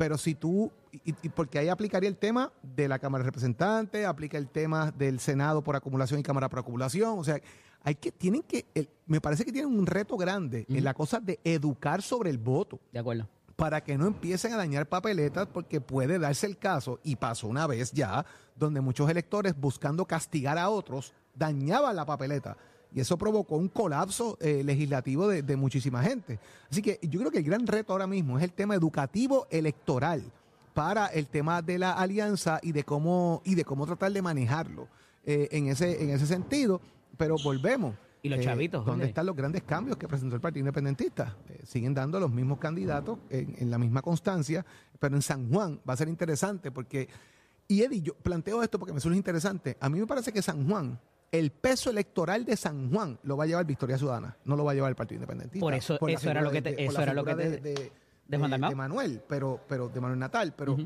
Pero 0.00 0.16
si 0.16 0.34
tú, 0.34 0.72
y, 1.04 1.10
y 1.20 1.28
porque 1.28 1.58
ahí 1.58 1.68
aplicaría 1.68 2.08
el 2.08 2.16
tema 2.16 2.50
de 2.62 2.88
la 2.88 2.98
Cámara 2.98 3.22
de 3.22 3.26
Representantes, 3.28 4.06
aplica 4.06 4.38
el 4.38 4.48
tema 4.48 4.90
del 4.92 5.20
Senado 5.20 5.62
por 5.62 5.76
acumulación 5.76 6.18
y 6.20 6.22
Cámara 6.22 6.48
por 6.48 6.60
acumulación, 6.60 7.18
o 7.18 7.22
sea, 7.22 7.38
hay 7.82 7.96
que, 7.96 8.10
tienen 8.10 8.40
que, 8.44 8.64
el- 8.74 8.88
me 9.04 9.20
parece 9.20 9.44
que 9.44 9.52
tienen 9.52 9.78
un 9.78 9.84
reto 9.84 10.16
grande 10.16 10.64
en 10.70 10.82
la 10.84 10.94
cosa 10.94 11.20
de 11.20 11.38
educar 11.44 12.00
sobre 12.00 12.30
el 12.30 12.38
voto 12.38 12.80
De 12.92 12.98
acuerdo. 12.98 13.28
para 13.56 13.82
que 13.84 13.98
no 13.98 14.06
empiecen 14.06 14.54
a 14.54 14.56
dañar 14.56 14.88
papeletas 14.88 15.46
porque 15.52 15.82
puede 15.82 16.18
darse 16.18 16.46
el 16.46 16.56
caso, 16.56 16.98
y 17.04 17.16
pasó 17.16 17.46
una 17.48 17.66
vez 17.66 17.92
ya, 17.92 18.24
donde 18.56 18.80
muchos 18.80 19.10
electores 19.10 19.54
buscando 19.54 20.06
castigar 20.06 20.56
a 20.56 20.70
otros 20.70 21.12
dañaban 21.34 21.94
la 21.94 22.06
papeleta. 22.06 22.56
Y 22.94 23.00
eso 23.00 23.16
provocó 23.16 23.56
un 23.56 23.68
colapso 23.68 24.36
eh, 24.40 24.62
legislativo 24.64 25.28
de, 25.28 25.42
de 25.42 25.56
muchísima 25.56 26.02
gente. 26.02 26.38
Así 26.70 26.82
que 26.82 26.98
yo 27.02 27.20
creo 27.20 27.30
que 27.30 27.38
el 27.38 27.44
gran 27.44 27.66
reto 27.66 27.92
ahora 27.92 28.06
mismo 28.06 28.36
es 28.38 28.44
el 28.44 28.52
tema 28.52 28.74
educativo 28.74 29.46
electoral 29.50 30.22
para 30.74 31.06
el 31.06 31.26
tema 31.28 31.62
de 31.62 31.78
la 31.78 31.92
alianza 31.92 32.58
y 32.62 32.72
de 32.72 32.84
cómo, 32.84 33.42
y 33.44 33.54
de 33.54 33.64
cómo 33.64 33.86
tratar 33.86 34.12
de 34.12 34.22
manejarlo 34.22 34.88
eh, 35.24 35.48
en, 35.52 35.68
ese, 35.68 36.02
en 36.02 36.10
ese 36.10 36.26
sentido. 36.26 36.80
Pero 37.16 37.36
volvemos. 37.44 37.94
Y 38.22 38.28
los 38.28 38.38
Eh, 38.40 38.44
chavitos, 38.44 38.84
¿Dónde 38.84 39.06
están 39.06 39.24
los 39.26 39.34
grandes 39.34 39.62
cambios 39.62 39.96
que 39.96 40.06
presentó 40.06 40.34
el 40.34 40.42
Partido 40.42 40.60
Independentista? 40.60 41.36
Eh, 41.48 41.60
siguen 41.64 41.94
dando 41.94 42.20
los 42.20 42.30
mismos 42.30 42.58
candidatos 42.58 43.18
en, 43.30 43.54
en 43.58 43.70
la 43.70 43.78
misma 43.78 44.02
constancia, 44.02 44.64
pero 44.98 45.16
en 45.16 45.22
San 45.22 45.50
Juan 45.50 45.80
va 45.88 45.94
a 45.94 45.96
ser 45.96 46.08
interesante 46.08 46.70
porque, 46.70 47.08
y 47.66 47.82
Eddie, 47.82 48.02
yo 48.02 48.14
planteo 48.14 48.62
esto 48.62 48.78
porque 48.78 48.92
me 48.92 49.00
surge 49.00 49.16
interesante. 49.16 49.76
A 49.80 49.88
mí 49.88 49.98
me 49.98 50.06
parece 50.06 50.32
que 50.32 50.42
San 50.42 50.68
Juan, 50.68 51.00
el 51.32 51.50
peso 51.52 51.90
electoral 51.90 52.44
de 52.44 52.56
San 52.56 52.90
Juan 52.92 53.18
lo 53.22 53.36
va 53.36 53.44
a 53.44 53.46
llevar 53.46 53.64
Victoria 53.64 53.96
Ciudadana, 53.98 54.36
no 54.44 54.56
lo 54.56 54.64
va 54.64 54.72
a 54.72 54.74
llevar 54.74 54.90
el 54.90 54.96
Partido 54.96 55.16
Independentista. 55.16 55.64
Por 55.64 55.74
eso- 55.74 55.98
eso 56.10 56.30
era 56.30 56.42
lo 56.42 56.50
que 56.50 56.62
te- 56.62 56.72
de- 56.74 56.84
eso 56.86 57.00
era 57.00 57.14
lo 57.14 57.24
que 57.24 57.34
te- 57.34 57.60
de, 57.60 58.74
Manuel, 58.76 59.22
pero, 59.28 59.60
pero 59.68 59.88
de 59.88 60.00
Manuel 60.00 60.18
Natal, 60.18 60.54
pero. 60.56 60.76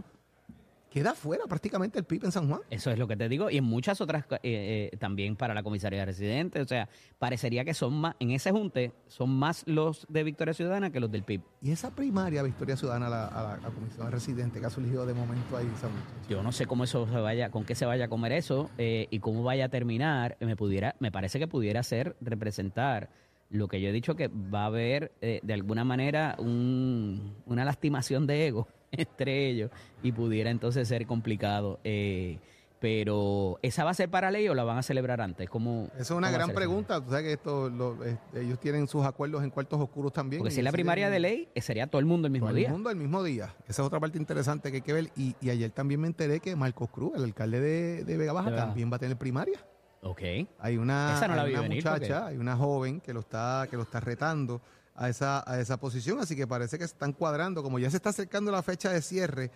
Queda 0.95 1.13
fuera 1.17 1.43
prácticamente 1.49 1.99
el 1.99 2.05
PIB 2.05 2.27
en 2.27 2.31
San 2.33 2.49
Juan. 2.49 2.61
Eso 2.71 2.89
es 2.93 2.99
lo 3.01 3.09
que 3.09 3.17
te 3.17 3.29
digo. 3.29 3.51
Y 3.51 3.57
en 3.57 3.65
muchas 3.65 4.01
otras, 4.01 4.27
eh, 4.45 4.91
eh, 4.93 4.97
también 4.99 5.35
para 5.35 5.53
la 5.53 5.65
comisaría 5.65 6.05
residente. 6.05 6.61
O 6.61 6.67
sea, 6.69 6.89
parecería 7.19 7.65
que 7.65 7.75
son 7.75 7.95
más, 7.95 8.15
en 8.21 8.31
ese 8.31 8.53
junte, 8.53 8.93
son 9.09 9.31
más 9.31 9.65
los 9.67 10.07
de 10.09 10.23
Victoria 10.23 10.55
Ciudadana 10.55 10.91
que 10.91 11.01
los 11.01 11.11
del 11.11 11.25
PIB. 11.25 11.43
Y 11.63 11.73
esa 11.73 11.91
primaria 11.91 12.45
Victoria 12.45 12.77
Ciudadana 12.77 13.09
a 13.09 13.11
la, 13.11 13.27
a 13.27 13.43
la- 13.43 13.55
a 13.55 13.57
la 13.61 13.71
comisión 13.71 14.09
residente 14.13 14.61
que 14.61 14.67
ha 14.67 14.71
surgido 14.71 15.05
de 15.05 15.15
momento 15.15 15.57
ahí, 15.57 15.69
Samuel. 15.81 16.01
Yo 16.29 16.45
no 16.45 16.53
sé 16.53 16.67
cómo 16.67 16.85
eso 16.85 17.09
se 17.09 17.17
vaya, 17.19 17.51
con 17.51 17.65
qué 17.65 17.75
se 17.75 17.87
vaya 17.87 18.05
a 18.05 18.09
comer 18.09 18.31
eso 18.31 18.71
eh, 18.79 19.09
y 19.11 19.19
cómo 19.19 19.43
vaya 19.43 19.65
a 19.65 19.69
terminar. 19.71 20.37
Me 20.39 20.55
pudiera, 20.55 20.95
me 21.01 21.11
parece 21.11 21.41
que 21.41 21.49
pudiera 21.49 21.83
ser 21.83 22.15
representar 22.21 23.11
lo 23.51 23.67
que 23.69 23.81
yo 23.81 23.89
he 23.89 23.93
dicho 23.93 24.15
que 24.17 24.29
va 24.29 24.63
a 24.63 24.67
haber 24.67 25.13
eh, 25.21 25.41
de 25.43 25.55
alguna 25.55 25.85
manera 25.85 26.37
un- 26.39 27.35
una 27.47 27.65
lastimación 27.65 28.27
de 28.29 28.47
ego 28.47 28.69
entre 28.99 29.49
ellos 29.49 29.71
y 30.03 30.13
pudiera 30.13 30.51
entonces 30.51 30.87
ser 30.89 31.07
complicado. 31.07 31.81
eh, 31.85 32.39
pero 32.81 33.59
¿esa 33.63 33.83
va 33.83 33.93
a 33.93 33.95
ser 33.95 34.11
para 34.11 34.31
ley 34.31 34.47
o 34.49 34.55
la 34.55 34.63
van 34.63 34.77
a 34.77 34.83
celebrar 34.83 35.23
antes? 35.23 35.49
¿Cómo, 35.49 35.89
Esa 35.95 36.03
es 36.03 36.11
una 36.11 36.31
gran 36.31 36.51
pregunta. 36.51 37.01
Tú 37.03 37.09
sabes 37.09 37.25
que 37.25 37.33
esto, 37.33 37.71
lo- 37.71 38.05
eh, 38.05 38.19
ellos 38.35 38.59
tienen 38.61 38.89
sus 38.89 39.07
acuerdos 39.07 39.43
en 39.43 39.49
cuartos 39.49 39.81
oscuros 39.81 40.13
también. 40.13 40.41
Porque 40.41 40.51
si 40.53 40.61
es 40.61 40.65
la 40.65 40.73
primaria 40.73 41.09
de 41.09 41.19
ley, 41.19 41.49
eh, 41.55 41.63
sería 41.63 41.87
todo 41.87 41.99
el 42.01 42.05
mundo 42.05 42.27
el 42.27 42.33
mismo 42.33 42.49
todo 42.49 42.57
día. 42.57 42.67
el 42.67 42.73
mundo 42.75 42.91
el 42.91 42.97
mismo 42.97 43.23
día. 43.23 43.55
Esa 43.67 43.81
es 43.81 43.87
otra 43.87 44.01
parte 44.01 44.19
interesante 44.19 44.71
que 44.71 44.77
hay 44.77 44.83
que 44.83 44.93
ver. 44.93 45.11
Y, 45.17 45.35
y 45.41 45.49
ayer 45.49 45.71
también 45.71 45.99
me 45.99 46.09
enteré 46.09 46.41
que 46.41 46.55
Marcos 46.57 46.91
Cruz, 46.91 47.13
el 47.17 47.25
alcalde 47.25 47.59
de, 47.61 48.05
de 48.05 48.17
Vega 48.19 48.35
Baja, 48.35 48.51
De 48.51 48.57
también 48.59 48.93
va 48.93 48.97
a 48.97 48.99
tener 48.99 49.17
primaria. 49.17 49.65
Ok. 50.03 50.21
Hay 50.59 50.77
una, 50.77 51.15
Esa 51.17 51.27
no 51.27 51.37
la 51.37 51.43
hay 51.43 51.49
vi 51.49 51.55
una 51.55 51.63
venir, 51.63 51.77
muchacha, 51.79 51.99
porque- 52.21 52.35
hay 52.35 52.37
una 52.37 52.55
joven 52.57 53.01
que 53.01 53.15
lo 53.15 53.21
está, 53.21 53.67
que 53.71 53.77
lo 53.77 53.85
está 53.85 54.01
retando 54.01 54.61
a 54.95 55.09
esa, 55.09 55.51
a 55.51 55.61
esa 55.61 55.77
posición. 55.77 56.21
Así 56.21 56.37
que 56.37 56.47
parece 56.47 56.79
que 56.79 56.87
se 56.87 56.93
están 56.93 57.13
cuadrando. 57.13 57.63
Como 57.63 57.79
ya 57.79 57.91
se 57.91 57.97
está 57.97 58.11
acercando 58.11 58.51
la 58.51 58.63
fecha 58.63 58.91
de 58.91 59.03
cierre 59.03 59.51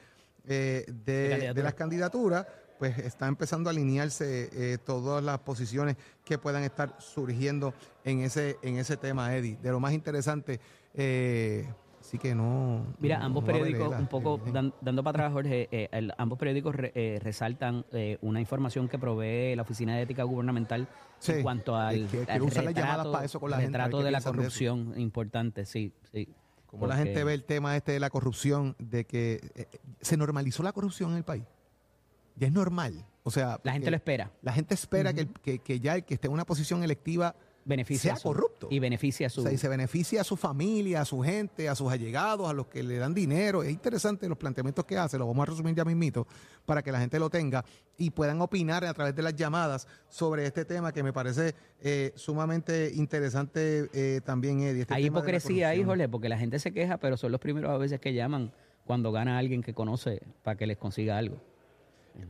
eh, 0.46 0.84
De 0.88 1.62
las 1.62 1.74
candidaturas, 1.74 2.46
pues 2.78 2.96
está 2.98 3.26
empezando 3.26 3.68
a 3.68 3.72
alinearse 3.72 4.50
eh, 4.52 4.78
todas 4.78 5.22
las 5.22 5.40
posiciones 5.40 5.96
que 6.24 6.38
puedan 6.38 6.62
estar 6.62 6.96
surgiendo 7.00 7.74
en 8.04 8.20
ese, 8.20 8.56
en 8.62 8.78
ese 8.78 8.96
tema, 8.96 9.34
Eddie. 9.36 9.58
De 9.60 9.70
lo 9.70 9.80
más 9.80 9.92
interesante, 9.92 10.60
eh, 10.94 11.68
sí 12.08 12.18
que 12.18 12.34
no. 12.34 12.86
Mira, 12.98 13.18
no- 13.18 13.26
ambos 13.26 13.42
no 13.44 13.46
periódicos, 13.52 13.98
un 13.98 14.06
poco 14.06 14.40
eh, 14.46 14.50
dan- 14.52 14.72
dando 14.80 15.02
para 15.04 15.18
atrás, 15.18 15.32
Jorge, 15.32 15.68
eh, 15.70 15.88
el- 15.92 16.12
ambos 16.16 16.38
periódicos 16.38 16.74
re- 16.74 16.92
eh, 16.94 17.20
resaltan 17.22 17.84
eh, 17.92 18.18
una 18.22 18.40
información 18.40 18.88
que 18.88 18.98
provee 18.98 19.54
la 19.56 19.62
Oficina 19.62 19.94
de 19.96 20.02
Ética 20.02 20.22
Gubernamental 20.22 20.88
Sí, 21.18 21.32
en 21.32 21.42
cuanto 21.42 21.76
al, 21.76 22.04
es 22.04 22.10
que 22.10 22.20
al 22.32 22.40
retrato, 22.50 23.12
para 23.12 23.24
eso 23.24 23.40
con 23.40 23.50
la 23.50 23.58
retrato 23.58 24.02
de 24.02 24.10
la 24.10 24.18
de 24.20 24.24
corrupción 24.24 24.94
importante, 24.96 25.64
sí, 25.66 25.92
sí. 26.12 26.28
Como 26.66 26.86
la 26.86 26.96
gente 26.96 27.24
ve 27.24 27.32
el 27.34 27.44
tema 27.44 27.76
este 27.76 27.92
de 27.92 28.00
la 28.00 28.10
corrupción, 28.10 28.76
de 28.78 29.04
que 29.04 29.40
eh, 29.54 29.66
se 30.00 30.16
normalizó 30.16 30.62
la 30.62 30.72
corrupción 30.72 31.12
en 31.12 31.16
el 31.18 31.24
país. 31.24 31.44
Ya 32.36 32.46
es 32.46 32.52
normal. 32.52 33.04
O 33.24 33.30
sea, 33.30 33.58
La 33.62 33.72
gente 33.72 33.90
lo 33.90 33.96
espera. 33.96 34.30
la 34.42 34.52
gente 34.52 34.74
espera 34.74 35.12
que, 35.12 35.26
que, 35.26 35.58
que 35.58 35.80
ya 35.80 35.96
el 35.96 36.04
que 36.04 36.14
esté 36.14 36.28
en 36.28 36.32
una 36.34 36.44
posición 36.44 36.82
electiva 36.84 37.34
beneficia 37.68 38.12
sea 38.12 38.16
su- 38.16 38.28
corrupto. 38.28 38.66
y 38.70 38.78
beneficia 38.80 39.26
a 39.26 39.28
O 39.28 39.30
su 39.30 39.42
sea, 39.42 39.52
y 39.52 39.58
se 39.58 39.68
beneficia 39.68 40.22
a 40.22 40.24
su 40.24 40.36
familia, 40.36 41.02
a 41.02 41.04
su 41.04 41.20
gente, 41.20 41.68
a 41.68 41.74
sus 41.74 41.92
allegados, 41.92 42.48
a 42.48 42.52
los 42.52 42.66
que 42.66 42.82
le 42.82 42.96
dan 42.96 43.14
dinero. 43.14 43.62
Es 43.62 43.70
interesante 43.70 44.28
los 44.28 44.38
planteamientos 44.38 44.84
que 44.86 44.96
hace, 44.96 45.18
lo 45.18 45.26
vamos 45.26 45.42
a 45.46 45.50
resumir 45.50 45.74
ya 45.74 45.84
mismito, 45.84 46.26
para 46.64 46.82
que 46.82 46.90
la 46.90 46.98
gente 46.98 47.18
lo 47.18 47.28
tenga 47.30 47.64
y 47.96 48.10
puedan 48.10 48.40
opinar 48.40 48.84
a 48.84 48.94
través 48.94 49.14
de 49.14 49.22
las 49.22 49.36
llamadas 49.36 49.86
sobre 50.08 50.46
este 50.46 50.64
tema 50.64 50.92
que 50.92 51.02
me 51.02 51.12
parece 51.12 51.54
eh, 51.80 52.12
sumamente 52.16 52.90
interesante 52.94 53.88
eh, 53.92 54.20
también, 54.24 54.60
Eddie. 54.60 54.82
este 54.82 54.94
hay 54.94 55.06
hipocresía. 55.06 55.72
Jorge, 55.84 56.08
porque 56.08 56.28
la 56.28 56.38
gente 56.38 56.58
se 56.58 56.72
queja, 56.72 56.96
pero 56.98 57.16
son 57.16 57.30
los 57.32 57.40
primeros 57.40 57.70
a 57.70 57.76
veces 57.76 58.00
que 58.00 58.14
llaman 58.14 58.52
cuando 58.84 59.12
gana 59.12 59.38
alguien 59.38 59.62
que 59.62 59.74
conoce 59.74 60.22
para 60.42 60.56
que 60.56 60.66
les 60.66 60.78
consiga 60.78 61.18
algo. 61.18 61.40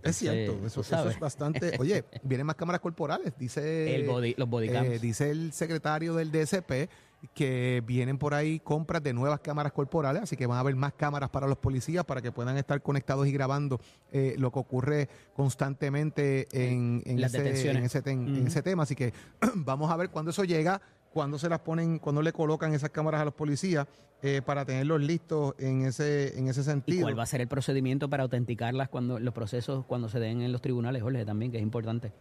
Es 0.03 0.17
cierto, 0.17 0.67
eso, 0.67 0.81
es 1.09 1.19
bastante. 1.21 1.73
Oye, 1.81 2.05
vienen 2.23 2.47
más 2.47 2.57
cámaras 2.57 2.81
corporales, 2.81 3.33
dice. 3.39 3.95
el 3.97 4.07
body- 4.07 4.35
los 4.37 4.49
bodycams. 4.49 4.89
Eh, 4.89 4.99
dice 4.99 5.31
el 5.31 5.53
secretario 5.53 6.15
del 6.15 6.31
DSP 6.31 6.89
que 7.35 7.83
vienen 7.85 8.17
por 8.17 8.33
ahí 8.33 8.61
compras 8.61 9.03
de 9.03 9.13
nuevas 9.13 9.41
cámaras 9.41 9.73
corporales, 9.73 10.23
así 10.23 10.37
que 10.37 10.47
van 10.47 10.57
a 10.57 10.61
haber 10.61 10.77
más 10.77 10.93
cámaras 10.93 11.31
para 11.31 11.49
los 11.49 11.59
policías 11.59 12.05
para 12.05 12.23
que 12.23 12.31
puedan 12.31 12.57
estar 12.59 12.81
conectados 12.81 13.27
y 13.27 13.33
grabando 13.33 13.81
eh, 14.13 14.37
lo 14.39 14.53
que 14.53 14.59
ocurre 14.61 15.09
constantemente 15.35 16.47
en, 16.53 17.03
ese, 17.05 17.71
en, 17.71 17.77
ese 17.85 18.03
ten- 18.03 18.29
en 18.29 18.39
Ujú. 18.39 18.47
ese 18.47 18.63
tema. 18.63 18.85
Así 18.85 18.95
que 18.95 19.13
vamos 19.57 19.91
a 19.91 19.97
ver 19.97 20.11
cuándo 20.11 20.31
eso 20.31 20.45
llega, 20.45 20.81
cuándo 21.13 21.39
se 21.39 21.49
las 21.49 21.61
ponen, 21.61 21.99
cuándo 21.99 22.23
le 22.23 22.33
colocan 22.33 22.75
esas 22.75 22.91
cámaras 22.91 23.21
a 23.21 23.25
los 23.25 23.35
policías 23.35 23.87
eh, 24.23 24.43
para 24.45 24.65
tenerlos 24.65 25.01
listos 25.01 25.55
en 25.59 25.87
ese, 25.87 26.39
en 26.39 26.49
ese 26.49 26.61
¿Y 26.61 26.65
sentido. 26.65 27.03
cuál 27.03 27.19
va 27.19 27.23
a 27.23 27.27
ser 27.27 27.41
el 27.41 27.49
procedimiento 27.49 28.09
para 28.09 28.25
autenticarlas 28.25 28.89
cuando 28.89 29.19
los 29.19 29.33
procesos 29.33 29.85
cuando 29.87 30.09
se 30.09 30.19
den 30.19 30.43
en 30.43 30.53
los 30.53 30.61
tribunales, 30.61 31.03
Jorge, 31.03 31.25
también, 31.25 31.53
que 31.53 31.59
es 31.59 31.63
importante? 31.63 32.13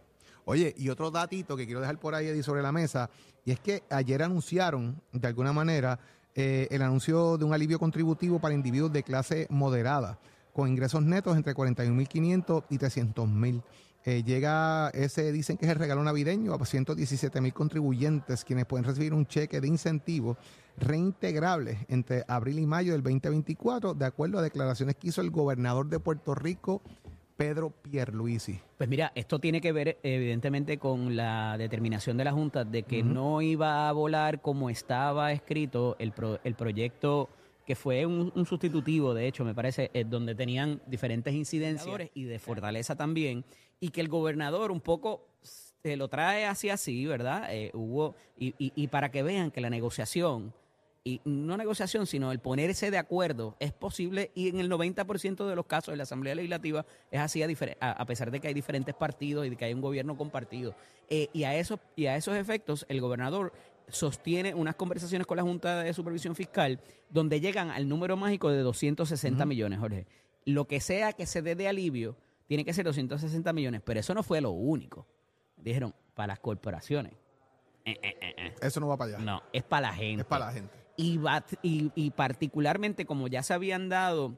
Oye, 0.44 0.74
y 0.78 0.88
otro 0.88 1.10
datito 1.10 1.56
que 1.56 1.66
quiero 1.66 1.80
dejar 1.80 1.98
por 1.98 2.14
ahí 2.14 2.26
Eddie, 2.26 2.42
sobre 2.42 2.62
la 2.62 2.72
mesa, 2.72 3.10
y 3.44 3.50
es 3.50 3.60
que 3.60 3.82
ayer 3.90 4.22
anunciaron, 4.22 5.02
de 5.12 5.28
alguna 5.28 5.52
manera, 5.52 5.98
eh, 6.34 6.68
el 6.70 6.82
anuncio 6.82 7.36
de 7.36 7.44
un 7.44 7.52
alivio 7.52 7.78
contributivo 7.78 8.38
para 8.38 8.54
individuos 8.54 8.92
de 8.92 9.02
clase 9.02 9.46
moderada, 9.50 10.18
con 10.52 10.68
ingresos 10.68 11.02
netos 11.02 11.36
entre 11.36 11.54
41.500 11.54 12.64
y 12.70 12.78
300.000. 12.78 13.62
Eh, 14.08 14.22
llega 14.24 14.88
ese, 14.94 15.32
dicen 15.32 15.58
que 15.58 15.66
es 15.66 15.70
el 15.72 15.76
regalo 15.78 16.02
navideño 16.02 16.54
a 16.54 16.64
117 16.64 17.42
mil 17.42 17.52
contribuyentes, 17.52 18.42
quienes 18.42 18.64
pueden 18.64 18.86
recibir 18.86 19.12
un 19.12 19.26
cheque 19.26 19.60
de 19.60 19.68
incentivo 19.68 20.38
reintegrable 20.78 21.84
entre 21.90 22.24
abril 22.26 22.58
y 22.58 22.64
mayo 22.64 22.92
del 22.92 23.02
2024, 23.02 23.92
de 23.92 24.06
acuerdo 24.06 24.38
a 24.38 24.42
declaraciones 24.42 24.94
que 24.96 25.08
hizo 25.08 25.20
el 25.20 25.30
gobernador 25.30 25.90
de 25.90 26.00
Puerto 26.00 26.34
Rico, 26.34 26.80
Pedro 27.36 27.68
Pierluisi. 27.68 28.58
Pues 28.78 28.88
mira, 28.88 29.12
esto 29.14 29.38
tiene 29.40 29.60
que 29.60 29.72
ver 29.72 29.98
evidentemente 30.02 30.78
con 30.78 31.14
la 31.14 31.58
determinación 31.58 32.16
de 32.16 32.24
la 32.24 32.32
Junta 32.32 32.64
de 32.64 32.84
que 32.84 33.02
no 33.02 33.42
iba 33.42 33.90
a 33.90 33.92
volar 33.92 34.40
como 34.40 34.70
estaba 34.70 35.32
escrito 35.32 35.96
el, 35.98 36.12
pro- 36.12 36.40
el 36.44 36.54
proyecto 36.54 37.28
que 37.66 37.74
fue 37.76 38.06
un, 38.06 38.32
un 38.34 38.46
sustitutivo, 38.46 39.12
de 39.12 39.26
hecho, 39.28 39.44
me 39.44 39.54
parece, 39.54 39.90
eh, 39.92 40.06
donde 40.08 40.34
tenían 40.34 40.80
diferentes 40.86 41.34
incidencias 41.34 42.08
y 42.14 42.24
de 42.24 42.38
fortaleza 42.38 42.96
también, 42.96 43.44
y 43.80 43.90
que 43.90 44.00
el 44.00 44.08
gobernador 44.08 44.70
un 44.70 44.80
poco 44.80 45.24
se 45.42 45.96
lo 45.96 46.08
trae 46.08 46.44
así 46.46 46.70
así, 46.70 47.06
¿verdad? 47.06 47.46
Eh, 47.54 47.70
hubo, 47.74 48.14
y, 48.36 48.48
y- 48.58 48.72
y 48.74 48.88
para 48.88 49.10
que 49.10 49.22
vean 49.22 49.50
que 49.50 49.60
la 49.60 49.70
negociación, 49.70 50.52
y 51.04 51.20
no 51.24 51.56
negociación, 51.56 52.06
sino 52.06 52.32
el 52.32 52.40
ponerse 52.40 52.90
de 52.90 52.98
acuerdo 52.98 53.56
es 53.60 53.72
posible 53.72 54.30
y 54.34 54.48
en 54.48 54.60
el 54.60 54.68
90% 54.68 55.46
de 55.46 55.56
los 55.56 55.64
casos 55.64 55.92
de 55.92 55.96
la 55.96 56.02
Asamblea 56.02 56.34
Legislativa 56.34 56.84
es 57.10 57.20
así 57.20 57.42
a, 57.42 57.46
a- 57.92 58.04
pesar 58.04 58.30
de 58.30 58.40
que 58.40 58.48
hay 58.48 58.54
diferentes 58.54 58.94
partidos 58.94 59.46
y 59.46 59.50
de 59.50 59.56
que 59.56 59.64
hay 59.64 59.72
un 59.72 59.80
gobierno 59.80 60.16
compartido. 60.18 60.74
Eh, 61.08 61.28
y, 61.32 61.44
a 61.44 61.56
esos, 61.56 61.78
y 61.96 62.06
a 62.06 62.16
esos 62.16 62.36
efectos 62.36 62.84
el 62.90 63.00
gobernador 63.00 63.52
sostiene 63.88 64.52
unas 64.54 64.74
conversaciones 64.74 65.26
con 65.26 65.38
la 65.38 65.42
Junta 65.44 65.82
de 65.82 65.94
Supervisión 65.94 66.34
Fiscal 66.34 66.78
donde 67.08 67.40
llegan 67.40 67.70
al 67.70 67.88
número 67.88 68.16
mágico 68.18 68.50
de 68.50 68.60
260 68.60 69.46
millones, 69.46 69.78
Jorge. 69.78 70.04
Lo 70.44 70.66
que 70.66 70.80
sea 70.80 71.14
que 71.14 71.24
se 71.24 71.40
dé 71.40 71.54
de 71.54 71.68
alivio 71.68 72.16
tiene 72.48 72.64
que 72.64 72.72
ser 72.74 72.84
260 72.84 73.52
millones, 73.52 73.80
pero 73.84 74.00
eso 74.00 74.12
no 74.14 74.24
fue 74.24 74.40
lo 74.40 74.50
único. 74.50 75.06
Dijeron, 75.56 75.94
para 76.14 76.28
las 76.28 76.40
corporaciones. 76.40 77.12
Eh, 77.84 77.96
eh, 78.02 78.16
eh. 78.20 78.54
Eso 78.60 78.80
no 78.80 78.88
va 78.88 78.96
para 78.96 79.16
allá. 79.16 79.24
No, 79.24 79.42
es 79.52 79.62
para 79.62 79.88
la 79.88 79.94
gente. 79.94 80.22
Es 80.22 80.26
para 80.26 80.46
la 80.46 80.52
gente. 80.52 80.74
Y, 80.96 81.18
va- 81.18 81.44
y, 81.62 81.92
y 81.94 82.10
particularmente, 82.10 83.06
como 83.06 83.28
ya 83.28 83.42
se 83.44 83.54
habían 83.54 83.88
dado 83.88 84.36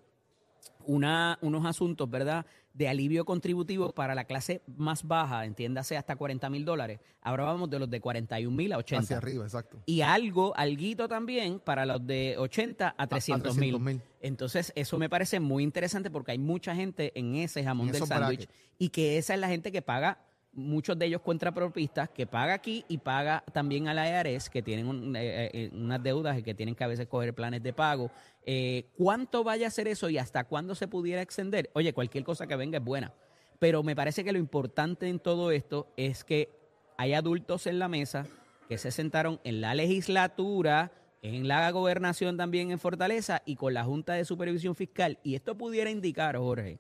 una, 0.85 1.39
unos 1.41 1.65
asuntos, 1.65 2.11
¿verdad?, 2.11 2.45
de 2.73 2.89
alivio 2.89 3.25
contributivo 3.25 3.93
para 3.93 4.15
la 4.15 4.25
clase 4.25 4.63
más 4.77 5.05
baja, 5.07 5.45
entiéndase 5.45 5.97
hasta 5.97 6.17
40 6.17 6.49
mil 6.51 6.65
dólares, 6.65 7.01
ahora 7.21 7.45
vamos 7.45 7.69
de 7.71 7.79
los 7.79 7.91
de 7.91 8.01
41 8.01 8.57
mil 8.57 8.73
a 8.73 8.79
80. 8.79 9.03
Hacia 9.03 9.17
arriba, 9.17 9.45
exacto. 9.45 9.83
Y 9.87 10.03
algo, 10.03 10.57
alguito 10.57 11.09
también 11.09 11.61
para 11.61 11.85
los 11.85 12.07
de 12.07 12.37
80 12.39 12.95
a 12.97 13.07
300 13.07 13.57
mil. 13.57 13.75
300.000. 13.77 14.01
Entonces, 14.21 14.73
eso 14.77 14.99
me 14.99 15.09
parece 15.09 15.41
muy 15.41 15.63
interesante 15.63 16.11
porque 16.11 16.33
hay 16.33 16.39
mucha 16.39 16.75
gente 16.75 17.13
en 17.19 17.37
ese 17.37 17.65
jamón 17.65 17.89
En 17.89 17.93
del 17.93 18.07
sándwich 18.07 18.49
y 18.79 18.91
que 18.91 19.19
esa 19.19 19.35
es 19.35 19.41
la 19.41 19.49
gente 19.49 19.73
que 19.73 19.83
paga, 19.83 20.19
muchos 20.53 20.99
de 20.99 21.07
ellos 21.07 21.21
contrapropistas, 21.21 22.09
que 22.11 22.27
paga 22.27 22.55
aquí 22.55 22.85
y 22.89 22.99
paga 22.99 23.45
también 23.53 23.89
a 23.89 23.95
la 23.95 24.09
IRS, 24.09 24.51
que 24.51 24.63
tienen 24.63 24.89
un- 24.89 25.15
eh, 25.17 25.51
eh, 25.53 25.71
unas 25.73 26.03
deudas 26.03 26.39
y 26.39 26.43
que 26.43 26.55
tienen 26.55 26.75
que 26.75 26.85
a 26.85 26.89
veces 26.89 27.07
coger 27.07 27.35
planes 27.35 27.63
de 27.63 27.73
pago. 27.73 28.11
Eh, 28.45 28.87
¿Cuánto 28.97 29.45
vaya 29.45 29.69
a 29.69 29.71
ser 29.71 29.87
eso 29.89 30.09
y 30.11 30.19
hasta 30.19 30.45
cuándo 30.45 30.75
se 30.75 30.89
pudiera 30.89 31.23
extender? 31.23 31.71
Oye, 31.75 31.93
cualquier 31.93 32.25
cosa 32.25 32.47
que 32.47 32.57
venga 32.57 32.79
es 32.79 32.85
buena. 32.85 33.13
Pero 33.59 33.83
me 33.83 33.95
parece 33.95 34.25
que 34.25 34.33
lo 34.33 34.39
importante 34.39 35.09
en 35.09 35.19
todo 35.19 35.51
esto 35.53 35.87
es 35.97 36.25
que 36.25 36.49
hay 36.97 37.15
adultos 37.15 37.67
en 37.67 37.79
la 37.79 37.89
mesa 37.89 38.27
que 38.69 38.79
se 38.79 38.91
sentaron 38.91 39.41
en 39.45 39.61
la 39.61 39.75
legislatura, 39.75 40.93
en 41.23 41.47
la 41.49 41.71
gobernación 41.71 42.37
también 42.37 42.71
en 42.71 42.79
Fortaleza 42.79 43.43
y 43.45 43.57
con 43.57 43.75
la 43.75 43.85
Junta 43.85 44.15
de 44.15 44.25
Supervisión 44.25 44.75
Fiscal. 44.75 45.19
Y 45.23 45.35
esto 45.35 45.57
pudiera 45.57 45.91
indicar, 45.91 46.37
Jorge, 46.37 46.79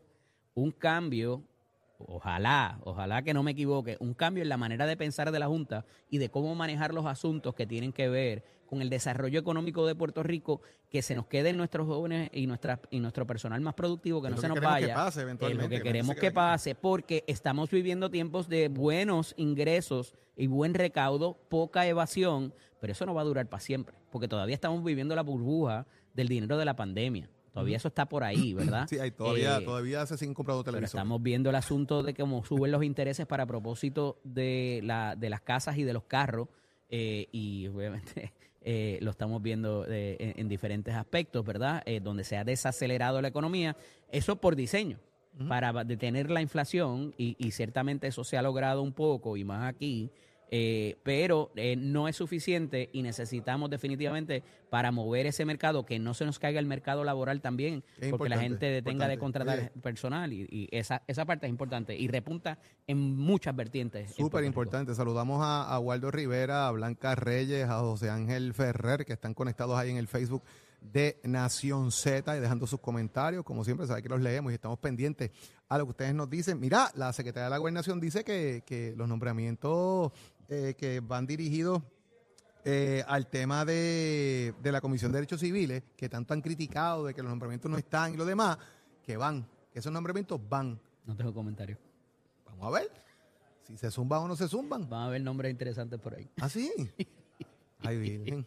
un 0.54 0.70
cambio, 0.72 1.42
ojalá, 2.06 2.78
ojalá 2.84 3.22
que 3.22 3.34
no 3.34 3.42
me 3.42 3.52
equivoque, 3.52 3.96
un 4.00 4.14
cambio 4.14 4.42
en 4.42 4.48
la 4.48 4.56
manera 4.56 4.86
de 4.86 4.96
pensar 4.96 5.30
de 5.32 5.38
la 5.38 5.46
Junta 5.46 5.84
y 6.08 6.18
de 6.18 6.30
cómo 6.30 6.54
manejar 6.54 6.94
los 6.94 7.06
asuntos 7.06 7.54
que 7.54 7.66
tienen 7.66 7.92
que 7.92 8.08
ver 8.08 8.44
con 8.70 8.82
el 8.82 8.88
desarrollo 8.88 9.40
económico 9.40 9.84
de 9.84 9.96
Puerto 9.96 10.22
Rico, 10.22 10.60
que 10.90 11.02
se 11.02 11.16
nos 11.16 11.26
queden 11.26 11.56
nuestros 11.56 11.88
jóvenes 11.88 12.30
y, 12.32 12.46
nuestra, 12.46 12.80
y 12.90 13.00
nuestro 13.00 13.26
personal 13.26 13.60
más 13.60 13.74
productivo, 13.74 14.22
que 14.22 14.28
Es 14.28 14.34
no 14.36 14.40
se 14.40 14.42
que 14.42 14.48
nos 14.48 14.60
queremos 14.60 14.76
que 14.78 14.86
vaya. 14.86 14.94
pase 14.94 15.18
Es 15.18 15.22
eventualmente, 15.24 15.62
lo 15.64 15.68
que 15.68 15.82
queremos 15.82 16.16
que 16.16 16.30
pase, 16.30 16.74
porque 16.76 17.24
estamos 17.26 17.68
viviendo 17.68 18.10
tiempos 18.10 18.48
de 18.48 18.68
buenos 18.68 19.34
ingresos 19.36 20.14
y 20.36 20.46
buen 20.46 20.74
recaudo, 20.74 21.36
poca 21.48 21.84
evasión, 21.86 22.54
pero 22.80 22.92
eso 22.92 23.04
no 23.06 23.12
va 23.12 23.22
a 23.22 23.24
durar 23.24 23.48
para 23.48 23.60
siempre, 23.60 23.96
porque 24.12 24.28
todavía 24.28 24.54
estamos 24.54 24.84
viviendo 24.84 25.16
la 25.16 25.22
burbuja 25.22 25.86
del 26.14 26.28
dinero 26.28 26.56
de 26.56 26.64
la 26.64 26.76
pandemia. 26.76 27.28
Todavía 27.52 27.76
eso 27.76 27.88
está 27.88 28.06
por 28.06 28.22
ahí, 28.24 28.54
¿verdad? 28.54 28.86
Sí, 28.90 28.98
hay 28.98 29.10
todavía, 29.10 29.58
Eh, 29.58 29.64
todavía 29.64 30.06
se 30.06 30.16
siguen 30.16 30.34
comprando 30.34 30.62
televisores. 30.62 30.94
estamos 30.94 31.22
viendo 31.22 31.50
el 31.50 31.56
asunto 31.56 32.02
de 32.02 32.14
cómo 32.14 32.44
suben 32.44 32.70
los 32.72 32.82
intereses 32.84 33.26
para 33.26 33.46
propósito 33.46 34.20
de, 34.24 34.80
la, 34.84 35.16
de 35.16 35.30
las 35.30 35.40
casas 35.40 35.76
y 35.78 35.82
de 35.84 35.92
los 35.92 36.04
carros 36.04 36.48
eh, 36.88 37.28
y 37.32 37.66
obviamente 37.68 38.32
eh, 38.62 38.98
lo 39.02 39.10
estamos 39.10 39.42
viendo 39.42 39.84
en, 39.86 40.34
en 40.38 40.48
diferentes 40.48 40.94
aspectos, 40.94 41.44
¿verdad? 41.44 41.82
Donde 42.02 42.24
se 42.24 42.36
ha 42.36 42.44
desacelerado 42.44 43.20
la 43.22 43.28
economía. 43.28 43.76
Eso 44.10 44.36
por 44.36 44.56
diseño, 44.56 44.98
para 45.48 45.72
detener 45.84 46.30
la 46.30 46.42
inflación 46.42 47.14
y, 47.16 47.36
y 47.38 47.52
ciertamente 47.52 48.08
eso 48.08 48.24
se 48.24 48.36
ha 48.36 48.42
logrado 48.42 48.82
un 48.82 48.92
poco 48.92 49.36
y 49.36 49.44
más 49.44 49.68
aquí. 49.68 50.10
Eh, 50.52 50.98
pero 51.04 51.52
eh, 51.54 51.76
no 51.76 52.08
es 52.08 52.16
suficiente 52.16 52.90
y 52.92 53.02
necesitamos 53.02 53.70
definitivamente 53.70 54.42
para 54.68 54.90
mover 54.90 55.26
ese 55.26 55.44
mercado 55.44 55.86
que 55.86 55.98
no 56.00 56.12
se 56.12 56.24
nos 56.24 56.38
caiga 56.40 56.58
el 56.58 56.66
mercado 56.66 57.04
laboral 57.04 57.40
también, 57.40 57.84
Es 58.00 58.10
porque 58.10 58.28
la 58.28 58.38
gente 58.38 58.66
detenga 58.66 59.06
de 59.06 59.18
contratar 59.18 59.72
personal 59.82 60.32
y, 60.32 60.46
y 60.50 60.68
esa, 60.72 61.02
esa 61.06 61.24
parte 61.24 61.46
es 61.46 61.50
importante 61.50 61.96
y 61.96 62.08
repunta 62.08 62.58
en 62.86 63.16
muchas 63.16 63.54
vertientes. 63.54 64.12
Súper 64.14 64.44
importante. 64.44 64.94
Saludamos 64.94 65.40
a, 65.42 65.72
a 65.72 65.78
Waldo 65.78 66.10
Rivera, 66.10 66.66
a 66.66 66.70
Blanca 66.72 67.14
Reyes, 67.14 67.68
a 67.68 67.78
José 67.78 68.10
Ángel 68.10 68.52
Ferrer, 68.52 69.04
que 69.04 69.12
están 69.12 69.34
conectados 69.34 69.78
ahí 69.78 69.90
en 69.90 69.96
el 69.96 70.08
Facebook 70.08 70.42
de 70.80 71.20
Nación 71.24 71.92
Z 71.92 72.36
y 72.36 72.40
dejando 72.40 72.66
sus 72.66 72.80
comentarios. 72.80 73.44
Como 73.44 73.64
siempre, 73.64 73.86
sabe 73.86 74.02
que 74.02 74.08
los 74.08 74.20
leemos 74.20 74.52
y 74.52 74.54
estamos 74.54 74.78
pendientes 74.78 75.30
a 75.68 75.78
lo 75.78 75.84
que 75.84 75.90
ustedes 75.90 76.14
nos 76.14 76.28
dicen. 76.28 76.58
Mira, 76.58 76.90
la 76.94 77.12
Secretaría 77.12 77.44
de 77.44 77.50
la 77.50 77.58
Gobernación 77.58 78.00
dice 78.00 78.24
que, 78.24 78.62
que 78.66 78.94
los 78.96 79.08
nombramientos 79.08 80.12
eh, 80.52 80.74
que 80.76 80.98
van 80.98 81.28
dirigidos 81.28 81.80
eh, 82.64 83.04
al 83.06 83.28
tema 83.28 83.64
de, 83.64 84.52
de 84.60 84.72
la 84.72 84.80
Comisión 84.80 85.12
de 85.12 85.18
Derechos 85.18 85.38
Civiles, 85.38 85.84
que 85.96 86.08
tanto 86.08 86.34
han 86.34 86.40
criticado 86.40 87.06
de 87.06 87.14
que 87.14 87.22
los 87.22 87.30
nombramientos 87.30 87.70
no 87.70 87.78
están 87.78 88.14
y 88.14 88.16
lo 88.16 88.24
demás, 88.24 88.58
que 89.00 89.16
van, 89.16 89.46
que 89.72 89.78
esos 89.78 89.92
nombramientos 89.92 90.40
van. 90.48 90.80
No 91.06 91.16
tengo 91.16 91.32
comentario. 91.32 91.78
Vamos 92.46 92.66
a 92.66 92.80
ver 92.80 92.90
si 93.62 93.76
se 93.76 93.92
zumban 93.92 94.22
o 94.22 94.28
no 94.28 94.34
se 94.34 94.48
zumban. 94.48 94.88
Van 94.88 95.02
a 95.02 95.06
haber 95.06 95.22
nombres 95.22 95.52
interesantes 95.52 96.00
por 96.00 96.14
ahí. 96.14 96.28
¿Ah, 96.40 96.48
sí? 96.48 96.72
Ay, 97.78 97.96
Virgen. 97.98 98.44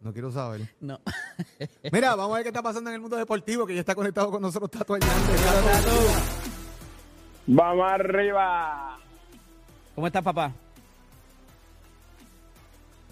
No 0.00 0.14
quiero 0.14 0.32
saber. 0.32 0.66
No. 0.80 0.98
Mira, 1.92 2.16
vamos 2.16 2.32
a 2.32 2.36
ver 2.36 2.44
qué 2.44 2.48
está 2.48 2.62
pasando 2.62 2.88
en 2.88 2.94
el 2.94 3.02
mundo 3.02 3.18
deportivo, 3.18 3.66
que 3.66 3.74
ya 3.74 3.80
está 3.80 3.94
conectado 3.94 4.30
con 4.30 4.40
nosotros 4.40 4.70
Tato 4.70 4.96
Hernández. 4.96 5.40
Vamos 7.46 7.92
arriba. 7.92 8.98
¿Cómo 9.94 10.06
estás, 10.06 10.22
papá? 10.22 10.54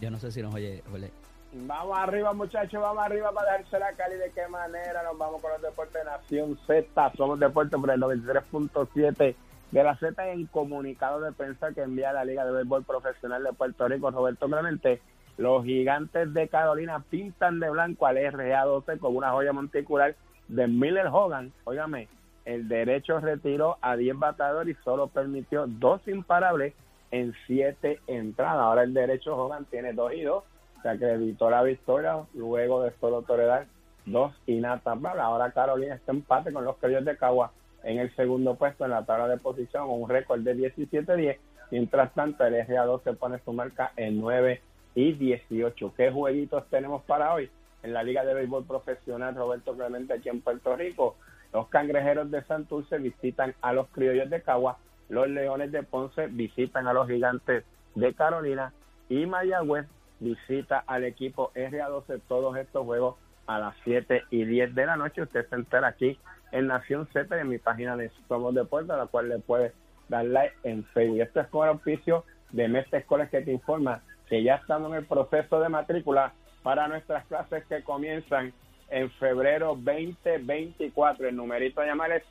Yo 0.01 0.11
no 0.11 0.19
sé 0.19 0.33
si 0.33 0.43
nos 0.43 0.55
oye, 0.55 0.83
oye. 0.93 1.11
Vamos 1.53 1.99
arriba, 1.99 2.33
muchachos, 2.33 2.81
vamos 2.81 3.05
arriba 3.05 3.33
para 3.33 3.53
dejarse 3.53 3.79
la 3.79 3.93
Cali. 3.93 4.17
¿De 4.17 4.31
qué 4.31 4.47
manera? 4.49 5.03
Nos 5.03 5.19
vamos 5.19 5.43
con 5.43 5.51
los 5.51 5.61
deportes 5.61 5.95
de 5.95 6.05
Nación 6.05 6.59
Z. 6.67 7.13
Somos 7.17 7.41
deportes 7.41 7.79
por 7.79 7.91
el 7.91 8.01
93.7 8.01 9.35
de 9.73 9.85
la 9.85 9.97
Z 9.97 10.31
en 10.31 10.47
comunicado 10.47 11.21
de 11.21 11.33
prensa 11.33 11.73
que 11.73 11.83
envía 11.83 12.13
la 12.13 12.25
Liga 12.25 12.45
de 12.45 12.53
Béisbol 12.53 12.85
Profesional 12.85 13.43
de 13.43 13.53
Puerto 13.53 13.89
Rico, 13.89 14.11
Roberto 14.11 14.47
Clemente. 14.47 15.01
Los 15.37 15.65
gigantes 15.65 16.33
de 16.35 16.49
Carolina 16.49 17.03
pintan 17.11 17.61
de 17.61 17.71
blanco 17.71 18.07
al 18.07 18.17
RA12 18.17 18.99
con 18.99 19.17
una 19.17 19.31
joya 19.31 19.53
monticular 19.53 20.15
de 20.49 20.67
Miller 20.67 21.09
Hogan. 21.09 21.53
Óigame, 21.65 22.09
el 22.45 22.69
derecho 22.69 23.21
retiró 23.21 23.77
a 23.81 23.97
10 23.97 24.19
batadores 24.19 24.77
y 24.77 24.83
solo 24.85 25.09
permitió 25.09 25.67
dos 25.67 26.07
imparables 26.09 26.75
en 27.11 27.35
7 27.47 28.01
entradas. 28.07 28.63
Ahora 28.63 28.83
el 28.83 28.95
derecho 28.95 29.37
Hogan 29.37 29.65
tiene 29.67 29.93
2 29.93 30.13
y 30.15 30.23
2. 30.23 30.45
Se 30.83 30.89
acreditó 30.89 31.51
la 31.51 31.63
victoria 31.63 32.25
luego 32.35 32.83
de 32.83 32.93
solo 33.01 33.23
tolerar 33.23 33.67
dos 34.07 34.33
inatables. 34.47 35.13
Ahora 35.19 35.53
Carolina 35.53 35.95
está 35.95 36.13
empate 36.13 36.53
con 36.53 36.65
los 36.65 36.77
criollos 36.79 37.05
de 37.05 37.17
Cagua 37.17 37.53
en 37.83 37.99
el 37.99 38.15
segundo 38.15 38.55
puesto 38.57 38.85
en 38.85 38.91
la 38.91 39.05
tabla 39.05 39.29
de 39.29 39.39
posición 39.39 39.89
un 39.89 40.09
récord 40.09 40.41
de 40.41 40.57
17-10. 40.57 41.39
Mientras 41.71 42.13
tanto, 42.15 42.45
el 42.45 42.55
RA2 42.55 43.03
se 43.05 43.13
pone 43.13 43.39
su 43.45 43.53
marca 43.53 43.93
en 43.97 44.21
9 44.21 44.61
y 44.95 45.13
18. 45.13 45.95
¿Qué 45.97 46.11
jueguitos 46.11 46.69
tenemos 46.69 47.03
para 47.05 47.33
hoy? 47.33 47.49
En 47.83 47.93
la 47.95 48.03
Liga 48.03 48.25
de 48.25 48.35
Béisbol 48.35 48.65
Profesional 48.65 49.35
Roberto 49.35 49.75
Clemente 49.75 50.15
aquí 50.15 50.29
en 50.29 50.43
Puerto 50.43 50.77
Rico, 50.77 51.17
los 51.53 51.69
cangrejeros 51.69 52.31
de 52.31 52.43
Santurce 52.43 52.99
visitan 52.99 53.55
a 53.63 53.73
los 53.73 53.89
criollos 53.89 54.29
de 54.29 54.43
Cagua, 54.43 54.79
los 55.11 55.29
leones 55.29 55.73
de 55.73 55.83
Ponce 55.83 56.29
visitan 56.29 56.87
a 56.87 56.93
los 56.93 57.09
gigantes 57.09 57.65
de 57.95 58.15
Carolina 58.15 58.73
y 59.09 59.27
Mayagüez 59.27 59.87
visita 60.21 60.85
al 60.87 61.05
equipo 61.05 61.51
RA12 61.55 62.21
todos 62.29 62.57
estos 62.57 62.85
juegos 62.85 63.17
a 63.47 63.59
las 63.59 63.75
7 63.85 64.25
y 64.31 64.45
10 64.45 64.75
de 64.75 64.87
la 64.87 64.97
noche. 64.97 65.23
Usted 65.23 65.49
se 65.49 65.57
entera 65.57 65.89
aquí 65.89 66.19
en 66.53 66.69
Nación 66.69 67.09
Z 67.13 67.39
en 67.39 67.49
mi 67.49 67.59
página 67.59 67.97
de 67.97 68.11
Somos 68.29 68.55
Deportes, 68.55 68.91
a 68.91 68.97
la 68.97 69.07
cual 69.07 69.29
le 69.29 69.41
puede 69.41 69.73
dar 70.09 70.25
like 70.25 70.55
en 70.63 70.85
Facebook. 70.87 71.21
Esto 71.21 71.41
es 71.41 71.49
con 71.49 71.69
el 71.69 71.75
oficio 71.75 72.25
de 72.53 72.69
Mestre 72.69 73.01
Escoles 73.01 73.31
que 73.31 73.43
te 73.43 73.53
informa 73.53 74.03
que 74.29 74.43
ya 74.45 74.57
estamos 74.57 74.91
en 74.93 74.99
el 74.99 75.07
proceso 75.07 75.61
de 75.61 75.69
matrícula 75.69 76.33
para 76.63 76.87
nuestras 76.87 77.25
clases 77.27 77.65
que 77.65 77.83
comienzan 77.83 78.53
en 78.91 79.11
febrero 79.13 79.77
2024. 79.77 81.29
El 81.29 81.37
numerito 81.37 81.81
a 81.81 81.87
llamar 81.87 82.13
es 82.13 82.23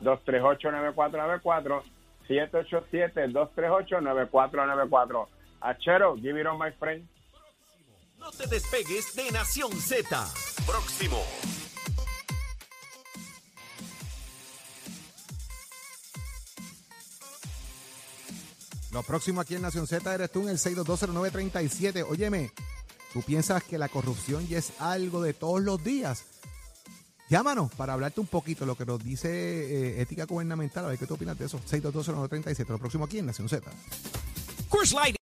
787-238-9494. 0.00 1.82
787-238-9494. 2.28 5.26
Achero, 5.60 6.14
give 6.20 6.38
it 6.38 6.46
on 6.46 6.58
my 6.58 6.70
friend. 6.78 7.08
No 8.18 8.30
te 8.30 8.46
despegues 8.46 9.14
de 9.14 9.30
Nación 9.30 9.72
Z. 9.72 10.08
Próximo. 10.66 11.22
Lo 18.92 19.02
próximo 19.02 19.40
aquí 19.40 19.54
en 19.54 19.62
Nación 19.62 19.86
Z 19.86 20.14
eres 20.14 20.32
tú 20.32 20.42
en 20.42 20.48
el 20.48 20.58
6220937. 20.58 22.06
Óyeme, 22.08 22.50
¿tú 23.12 23.22
piensas 23.22 23.62
que 23.62 23.78
la 23.78 23.88
corrupción 23.88 24.46
ya 24.46 24.58
es 24.58 24.80
algo 24.80 25.22
de 25.22 25.34
todos 25.34 25.60
los 25.60 25.82
días? 25.84 26.24
Llámanos 27.28 27.70
para 27.74 27.92
hablarte 27.92 28.20
un 28.20 28.26
poquito 28.26 28.60
de 28.60 28.66
lo 28.66 28.76
que 28.76 28.86
nos 28.86 29.02
dice 29.02 29.28
eh, 29.28 30.00
ética 30.00 30.24
gubernamental. 30.24 30.84
A 30.84 30.88
ver 30.88 30.98
qué 30.98 31.06
tú 31.06 31.14
opinas 31.14 31.38
de 31.38 31.46
eso. 31.46 31.60
6220937. 31.70 32.68
Lo 32.68 32.78
próximo 32.78 33.04
aquí 33.04 33.18
en 33.18 33.26
Nación 33.26 33.48
Z. 33.48 33.70
Coors 34.68 34.92
Light 34.92 35.17